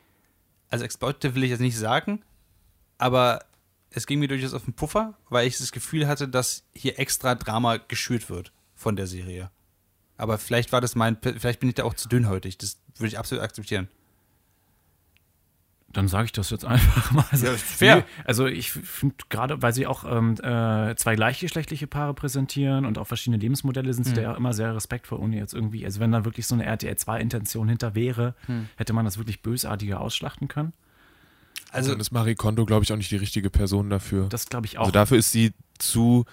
[0.69, 2.23] also exploitative will ich jetzt nicht sagen,
[2.97, 3.43] aber
[3.89, 7.35] es ging mir durchaus auf den Puffer, weil ich das Gefühl hatte, dass hier extra
[7.35, 8.51] Drama geschürt wird
[8.81, 9.51] von der Serie.
[10.17, 13.17] Aber vielleicht war das mein, vielleicht bin ich da auch zu dünnhäutig, das würde ich
[13.17, 13.87] absolut akzeptieren.
[15.87, 17.25] Dann sage ich das jetzt einfach mal.
[17.31, 17.95] Also, Ja, fair.
[17.97, 22.97] Nee, also ich finde gerade, weil sie auch ähm, äh, zwei gleichgeschlechtliche Paare präsentieren und
[22.97, 26.11] auch verschiedene Lebensmodelle, sind sie da ja immer sehr respektvoll, ohne jetzt irgendwie, also wenn
[26.11, 28.35] da wirklich so eine RTL-2-Intention hinter wäre,
[28.77, 30.73] hätte man das wirklich bösartiger ausschlachten können.
[31.71, 34.27] Also dann ist Marie Kondo, glaube ich, auch nicht die richtige Person dafür.
[34.29, 34.83] Das glaube ich auch.
[34.83, 36.25] Also dafür ist sie zu.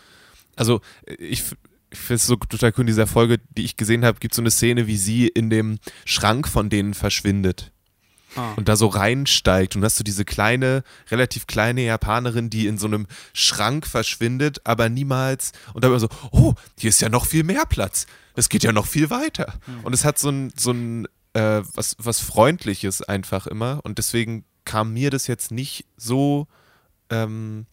[0.57, 0.81] Also
[1.19, 1.45] ich,
[1.91, 4.37] ich finde es so total cool in dieser Folge, die ich gesehen habe, gibt es
[4.37, 7.73] so eine Szene, wie sie in dem Schrank von denen verschwindet.
[8.37, 8.53] Ah.
[8.57, 12.87] Und da so reinsteigt und hast du diese kleine, relativ kleine Japanerin, die in so
[12.87, 17.43] einem Schrank verschwindet, aber niemals und dann immer so, oh, hier ist ja noch viel
[17.43, 18.07] mehr Platz.
[18.35, 19.55] Es geht ja noch viel weiter.
[19.83, 23.81] Und es hat so ein, so ein äh, was, was Freundliches einfach immer.
[23.83, 26.47] Und deswegen kam mir das jetzt nicht so
[27.11, 27.67] ähm,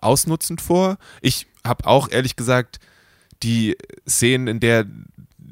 [0.00, 0.96] ausnutzend vor.
[1.20, 2.80] Ich habe auch ehrlich gesagt
[3.42, 3.76] die
[4.06, 4.86] Szenen, in der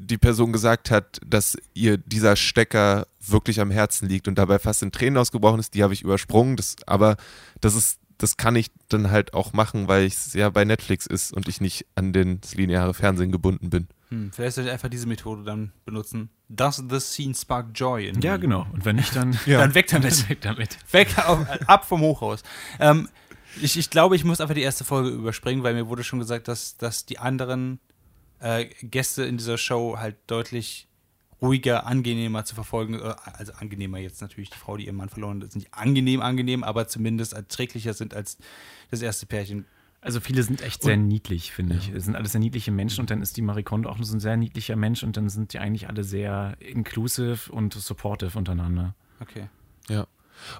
[0.07, 4.81] die Person gesagt hat, dass ihr dieser Stecker wirklich am Herzen liegt und dabei fast
[4.81, 6.55] in Tränen ausgebrochen ist, die habe ich übersprungen.
[6.55, 7.17] Das, aber
[7.59, 11.33] das ist, das kann ich dann halt auch machen, weil es ja bei Netflix ist
[11.33, 13.87] und ich nicht an den, das lineare Fernsehen gebunden bin.
[14.09, 16.29] Hm, vielleicht sollte ich einfach diese Methode dann benutzen.
[16.47, 18.65] Does the scene spark joy in Ja, genau.
[18.71, 20.21] Und wenn nicht, dann, Dann weg damit.
[20.21, 20.77] dann weg damit.
[20.91, 22.43] Weg, auf, ab vom Hochhaus.
[22.79, 23.09] Ähm,
[23.61, 26.47] ich, ich glaube, ich muss einfach die erste Folge überspringen, weil mir wurde schon gesagt,
[26.47, 27.79] dass, dass die anderen
[28.39, 30.87] äh, Gäste in dieser Show halt deutlich
[31.41, 35.41] ruhiger, angenehmer zu verfolgen, äh, also angenehmer jetzt natürlich die Frau, die ihren Mann verloren
[35.41, 38.37] hat, ist nicht angenehm, angenehm, aber zumindest erträglicher sind als
[38.91, 39.65] das erste Pärchen.
[39.99, 41.89] Also viele sind echt sehr niedlich, finde ich.
[41.89, 44.15] Es sind alles sehr niedliche Menschen und dann ist die Marie Kondo auch nur so
[44.15, 48.95] ein sehr niedlicher Mensch und dann sind die eigentlich alle sehr inclusive und supportive untereinander.
[49.19, 49.49] Okay.
[49.89, 50.07] Ja.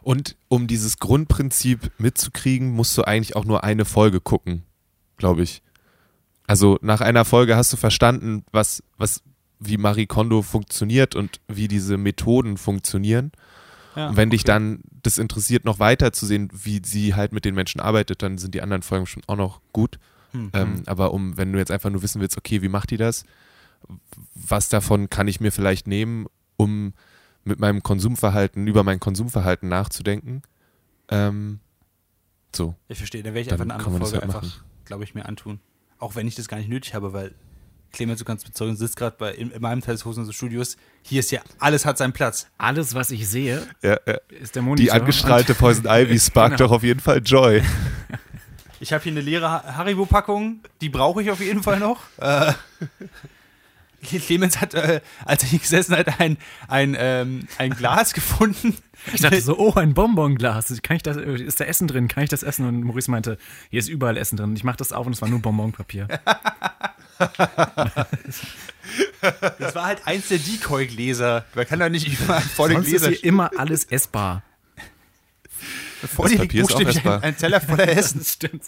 [0.01, 4.63] Und um dieses Grundprinzip mitzukriegen, musst du eigentlich auch nur eine Folge gucken,
[5.17, 5.61] glaube ich.
[6.47, 9.21] Also nach einer Folge hast du verstanden, was, was,
[9.59, 13.32] wie Marie Kondo funktioniert und wie diese Methoden funktionieren.
[13.95, 14.51] Ja, und wenn dich okay.
[14.51, 18.38] dann das interessiert, noch weiter zu sehen, wie sie halt mit den Menschen arbeitet, dann
[18.38, 19.99] sind die anderen Folgen schon auch noch gut.
[20.32, 20.51] Hm.
[20.53, 23.25] Ähm, aber um, wenn du jetzt einfach nur wissen willst, okay, wie macht die das?
[24.36, 26.93] Was davon kann ich mir vielleicht nehmen, um
[27.47, 30.41] mit meinem Konsumverhalten, über mein Konsumverhalten nachzudenken?
[31.09, 31.59] Ähm,
[32.55, 32.75] so.
[32.87, 34.63] Ich verstehe, dann werde ich Dann einfach eine kann andere man das Folge halt einfach,
[34.85, 35.59] glaube ich, mir antun.
[35.99, 37.33] Auch wenn ich das gar nicht nötig habe, weil
[37.91, 40.75] Clemens, du kannst bezeugen, sitzt gerade bei in, in meinem Teil des Hosen unseres Studios.
[41.03, 42.47] Hier ist ja, alles hat seinen Platz.
[42.57, 44.17] Alles, was ich sehe, Ja, ja.
[44.29, 44.83] ist der Monitor.
[44.83, 46.69] Die angestrahlte Poison Ivy sparkt Genau.
[46.69, 47.63] doch auf jeden Fall Joy.
[48.79, 52.01] Ich habe hier eine leere Ha- Haribo-Packung, die brauche ich auf jeden Fall noch.
[52.19, 52.53] Äh,
[54.01, 56.37] Clemens hat, äh, als er hier gesessen hat, ein,
[56.67, 58.77] ein, ähm, ein Glas gefunden.
[59.13, 60.81] Ich dachte so, oh, ein Bonbonglas.
[60.81, 62.07] Kann ich das, ist da Essen drin?
[62.07, 62.67] Kann ich das essen?
[62.67, 63.37] Und Maurice meinte,
[63.69, 64.55] hier ist überall Essen drin.
[64.55, 66.07] Ich mache das auf und es war nur Bonbonpapier.
[69.59, 71.45] Das war halt eins der Decoy-Gläser.
[71.55, 74.43] Man kann da nicht überall volle Sonst ist Gläser hier immer alles essbar.
[76.15, 77.23] vor dir Papier ist auch buchstäblich ein, essbar.
[77.23, 78.19] ein Teller voller Essen.
[78.19, 78.63] Das stimmt.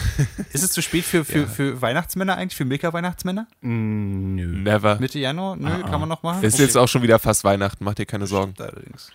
[0.52, 3.46] Ist es zu spät für, für, für Weihnachtsmänner eigentlich, für Milka-Weihnachtsmänner?
[3.60, 4.46] Mm, Nö.
[4.46, 4.98] Never.
[4.98, 5.56] Mitte Januar?
[5.56, 5.88] Nö, Ah, ah.
[5.88, 6.42] kann man noch machen?
[6.42, 8.54] Ist jetzt auch schon wieder fast Weihnachten, mach dir keine Sorgen.
[8.58, 9.10] Allerdings.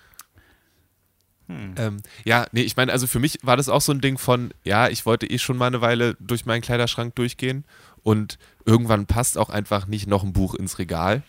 [1.50, 4.54] Ähm, ja, nee, ich meine, also für mich war das auch so ein Ding von,
[4.66, 7.64] ja, ich wollte eh schon mal eine Weile durch meinen Kleiderschrank durchgehen
[8.04, 11.24] und irgendwann passt auch einfach nicht noch ein Buch ins Regal.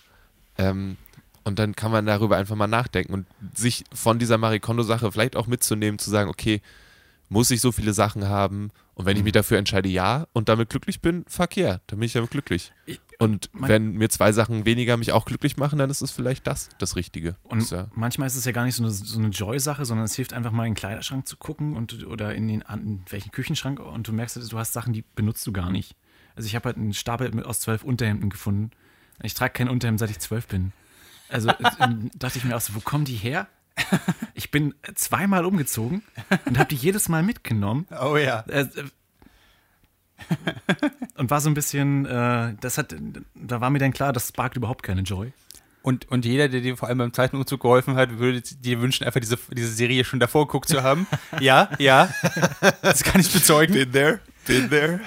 [0.57, 0.97] Ähm,
[1.45, 5.37] und dann kann man darüber einfach mal nachdenken und sich von dieser Marie Kondo-Sache vielleicht
[5.37, 6.63] auch mitzunehmen, zu sagen, okay,
[7.29, 8.71] muss ich so viele Sachen haben?
[8.99, 12.07] Und wenn ich mich dafür entscheide, ja, und damit glücklich bin, fuck yeah, dann bin
[12.07, 12.73] ich damit glücklich.
[12.85, 16.47] Ich- Und wenn mir zwei Sachen weniger mich auch glücklich machen, dann ist es vielleicht
[16.47, 17.37] das das Richtige.
[17.45, 20.15] Und ja, manchmal ist es ja gar nicht so eine, so eine Joy-Sache, sondern es
[20.15, 23.81] hilft einfach mal in den Kleiderschrank zu gucken und, oder in den in welchen Küchenschrank
[23.81, 25.97] und du merkst, du hast Sachen, die benutzt du gar nicht.
[26.37, 28.71] Also ich habe halt einen Stapel mit, aus zwölf Unterhemden gefunden.
[29.23, 30.73] Ich trage kein Unterhemd, seit ich zwölf bin.
[31.29, 33.49] Also ähm, dachte ich mir auch so, wo kommen die her?
[34.35, 36.03] Ich bin zweimal umgezogen
[36.45, 37.87] und habe die jedes Mal mitgenommen.
[38.01, 38.41] Oh ja.
[38.49, 38.85] Äh, äh,
[41.17, 42.95] und war so ein bisschen, äh, das hat,
[43.35, 45.33] da war mir dann klar, das sparkt überhaupt keine Joy.
[45.83, 49.05] Und, und jeder, der dir vor allem beim zweiten Umzug geholfen hat, würde dir wünschen,
[49.05, 51.07] einfach diese, diese Serie schon davor geguckt zu haben.
[51.41, 52.11] ja, ja.
[52.83, 53.75] Das kann ich bezeugen.
[53.75, 55.01] Been there, been there.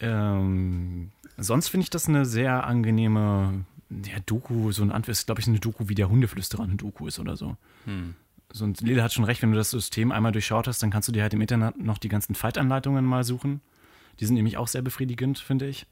[0.00, 5.40] Ähm, sonst finde ich das eine sehr angenehme ja, Doku, so ein Antwort ist, glaube
[5.40, 7.56] ich, eine Doku, wie der Hundeflüsterer eine Doku ist oder so.
[8.52, 11.08] So und Lila hat schon recht, wenn du das System einmal durchschaut hast, dann kannst
[11.08, 13.60] du dir halt im Internet noch die ganzen Fight-Anleitungen mal suchen.
[14.20, 15.86] Die sind nämlich auch sehr befriedigend, finde ich.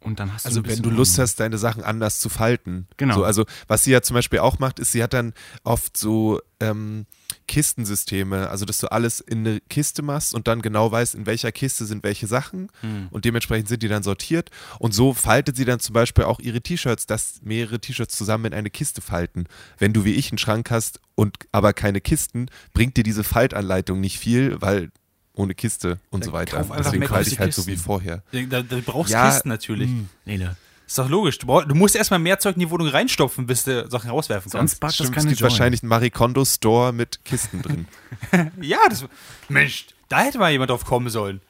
[0.00, 2.86] Und dann hast du Also ein wenn du Lust hast, deine Sachen anders zu falten.
[2.96, 3.14] Genau.
[3.16, 5.32] So, also was sie ja zum Beispiel auch macht, ist, sie hat dann
[5.64, 7.06] oft so ähm,
[7.46, 11.52] Kistensysteme, also dass du alles in eine Kiste machst und dann genau weißt, in welcher
[11.52, 12.68] Kiste sind welche Sachen
[13.10, 14.50] und dementsprechend sind die dann sortiert.
[14.78, 18.54] Und so faltet sie dann zum Beispiel auch ihre T-Shirts, dass mehrere T-Shirts zusammen in
[18.54, 19.46] eine Kiste falten.
[19.78, 24.00] Wenn du wie ich einen Schrank hast und aber keine Kisten, bringt dir diese Faltanleitung
[24.00, 24.90] nicht viel, weil
[25.32, 26.66] ohne Kiste und Dann so weiter.
[26.78, 27.84] Deswegen falte ich halt so wie Kisten.
[27.84, 28.22] vorher.
[28.32, 29.90] Da, da brauchst Ja, Kisten natürlich.
[30.24, 30.56] Lila.
[30.86, 31.38] Ist doch logisch.
[31.38, 34.50] Du, brauch, du musst erstmal mehr Zeug in die Wohnung reinstopfen, bis du Sachen rauswerfen
[34.50, 34.82] Sonst kannst.
[34.82, 35.50] das Stimmt, es keine gibt Joy.
[35.50, 37.88] wahrscheinlich einen Marie Kondo Store mit Kisten drin.
[38.60, 39.04] Ja, das.
[39.48, 41.40] Mensch, da hätte mal jemand drauf kommen sollen.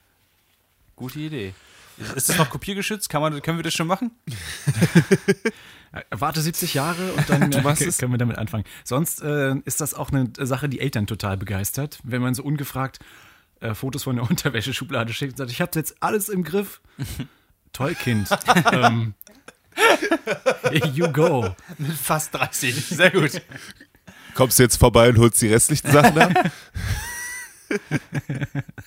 [0.97, 1.55] Gute Idee.
[2.15, 3.09] Ist das noch kopiergeschützt?
[3.09, 4.11] Kann man, können wir das schon machen?
[6.11, 7.99] Warte 70 Jahre und dann äh, es?
[7.99, 8.65] können wir damit anfangen.
[8.85, 12.99] Sonst äh, ist das auch eine Sache, die Eltern total begeistert, wenn man so ungefragt
[13.61, 16.81] äh, Fotos von der Unterwäscheschublade schickt und sagt, ich habe jetzt alles im Griff.
[17.77, 18.27] Toll, Kind.
[18.73, 19.13] ähm,
[20.95, 21.55] you go.
[21.77, 22.75] Mit fast 30.
[22.75, 23.43] Sehr gut.
[24.35, 26.51] Kommst du jetzt vorbei und holst die restlichen Sachen ab?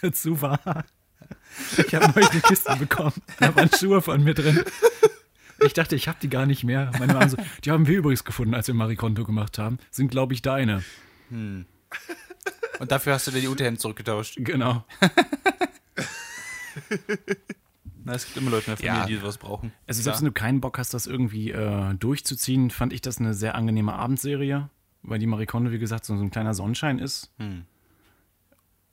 [0.14, 0.86] Zu wahr.
[1.78, 3.14] Ich habe neulich eine Kiste bekommen.
[3.40, 4.64] Da waren Schuhe von mir drin.
[5.64, 6.90] Ich dachte, ich habe die gar nicht mehr.
[6.98, 9.78] Meine Mama so, die haben wir übrigens gefunden, als wir Marikonto gemacht haben.
[9.92, 10.84] Sind, glaube ich, deine.
[11.30, 11.68] Und
[12.80, 14.38] dafür hast du dir die Unterhemden zurückgetauscht.
[14.40, 14.84] Genau.
[18.10, 19.06] Na, es gibt immer Leute in der Familie, Ja.
[19.06, 19.72] die sowas brauchen.
[19.86, 23.36] Also selbst wenn du keinen Bock hast, das irgendwie äh, durchzuziehen, fand ich das eine
[23.36, 24.68] sehr angenehme Abendserie,
[25.04, 27.66] weil die Marikonde, wie gesagt, so, so ein kleiner Sonnenschein ist Hm.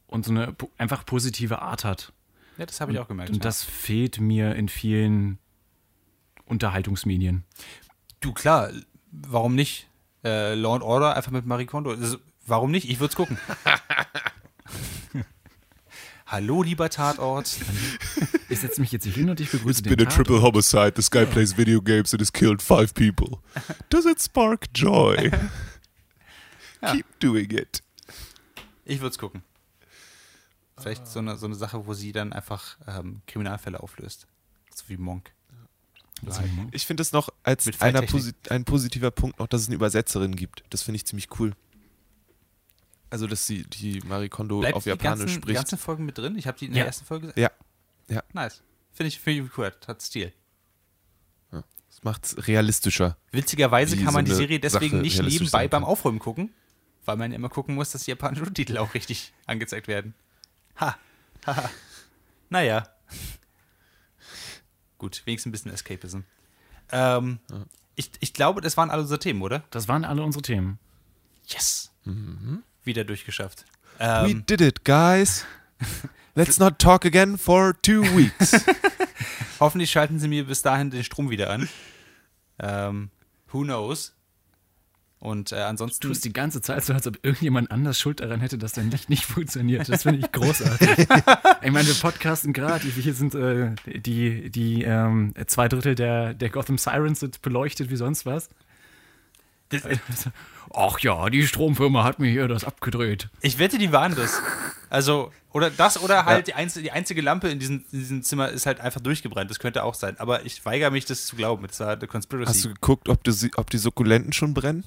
[0.06, 2.12] und so eine einfach positive Art hat.
[2.58, 3.30] Ja, das habe ich auch gemerkt.
[3.30, 3.42] Und ja.
[3.42, 5.38] das fehlt mir in vielen
[6.44, 7.44] Unterhaltungsmedien.
[8.20, 8.68] Du, klar,
[9.12, 9.88] warum nicht?
[10.24, 11.90] Äh, Law and Order einfach mit Marie Kondo.
[11.90, 12.88] Also, warum nicht?
[12.90, 13.38] Ich würde es gucken.
[16.26, 17.56] Hallo, lieber Tatort.
[18.48, 20.26] Ich setze mich jetzt hier hin und ich begrüße It's den been a Tatort.
[20.28, 20.94] triple homicide.
[20.94, 23.40] This guy plays video games and has killed five people.
[23.90, 25.30] Does it spark joy?
[26.82, 26.92] Ja.
[26.92, 27.82] Keep doing it.
[28.84, 29.42] Ich würde es gucken.
[30.78, 34.26] Vielleicht so eine, so eine Sache, wo sie dann einfach ähm, Kriminalfälle auflöst.
[34.74, 35.32] So wie Monk.
[36.72, 39.74] Ich finde es noch als Mit einer posi ein positiver Punkt noch, dass es eine
[39.76, 40.64] Übersetzerin gibt.
[40.70, 41.54] Das finde ich ziemlich cool.
[43.10, 45.56] Also, dass sie die Marie Kondo Bleibt auf die Japanisch ganzen, die spricht.
[45.56, 46.36] ganzen Folgen mit drin?
[46.36, 46.78] Ich habe die in Ja.
[46.78, 47.50] der ersten Folge Ja.
[48.08, 48.22] Ja.
[48.32, 48.62] Nice.
[48.92, 49.72] Finde ich, find ich cool.
[49.86, 50.32] Hat Stil.
[51.50, 53.16] Das macht es realistischer.
[53.30, 55.82] Witzigerweise kann man so die Serie deswegen Sache nicht nebenbei beim.
[55.84, 56.52] Aufräumen gucken,
[57.06, 60.12] weil man immer gucken muss, dass die japanischen Untertitel auch richtig angezeigt werden.
[60.78, 60.98] Ha.
[61.46, 61.70] Haha.
[62.50, 62.86] naja.
[64.98, 66.20] Gut, wenigstens ein bisschen Escapism.
[66.90, 67.38] Ähm,
[67.94, 69.64] ich, ich glaube, das waren alle unsere Themen, oder?
[69.70, 70.78] Das waren alle unsere Themen.
[71.46, 71.92] Yes.
[72.04, 72.62] Mhm.
[72.86, 73.64] Wieder durchgeschafft.
[73.98, 75.44] We Ähm, did it, guys.
[76.34, 78.52] Let's not talk again for two weeks.
[79.60, 81.68] hoffentlich schalten sie mir bis dahin den Strom wieder an.
[82.58, 83.10] Ähm,
[83.52, 84.12] who knows?
[85.18, 86.06] Und äh, Du ansonsten.
[86.06, 89.08] tust die ganze Zeit so, als ob irgendjemand anders Schuld daran hätte, dass dein Licht
[89.08, 89.88] nicht funktioniert.
[89.88, 90.88] Das finde ich großartig.
[91.62, 92.86] ich meine, wir podcasten gerade.
[92.86, 97.96] Hier sind äh, die, die ähm, zwei Drittel der, der Gotham Sirens sind beleuchtet wie
[97.96, 98.50] sonst was.
[100.74, 103.28] Ach ja, die Stromfirma hat mir hier das abgedreht.
[103.40, 104.40] Ich wette, die waren das.
[104.90, 108.50] Also, oder das, oder halt die, einzige, die einzige Lampe in diesem, in diesem Zimmer
[108.50, 109.50] ist halt einfach durchgebrannt.
[109.50, 110.18] Das könnte auch sein.
[110.18, 111.66] Aber ich weigere mich, das zu glauben.
[111.66, 112.48] Das war eine Conspiracy.
[112.48, 114.84] Hast du geguckt, ob, die, ob die Sukkulenten schon brennen?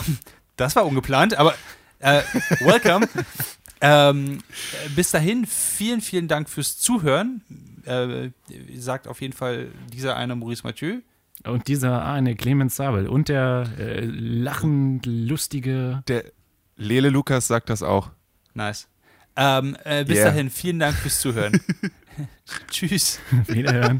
[0.56, 1.54] das war ungeplant, aber
[1.98, 2.22] äh,
[2.60, 3.08] welcome.
[3.80, 4.38] ähm,
[4.84, 7.42] äh, bis dahin, vielen, vielen Dank fürs Zuhören.
[7.84, 8.30] Äh,
[8.76, 11.00] sagt auf jeden Fall dieser eine Maurice Mathieu.
[11.44, 16.02] Und dieser eine Clemens Sabel und der äh, lachend lustige.
[16.08, 16.24] Der
[16.76, 18.10] Lele Lukas sagt das auch.
[18.54, 18.88] Nice.
[19.36, 20.26] Ähm, äh, bis Yeah.
[20.30, 21.60] dahin, vielen Dank fürs Zuhören.
[22.70, 23.20] Tschüss.
[23.46, 23.98] Wiederhören.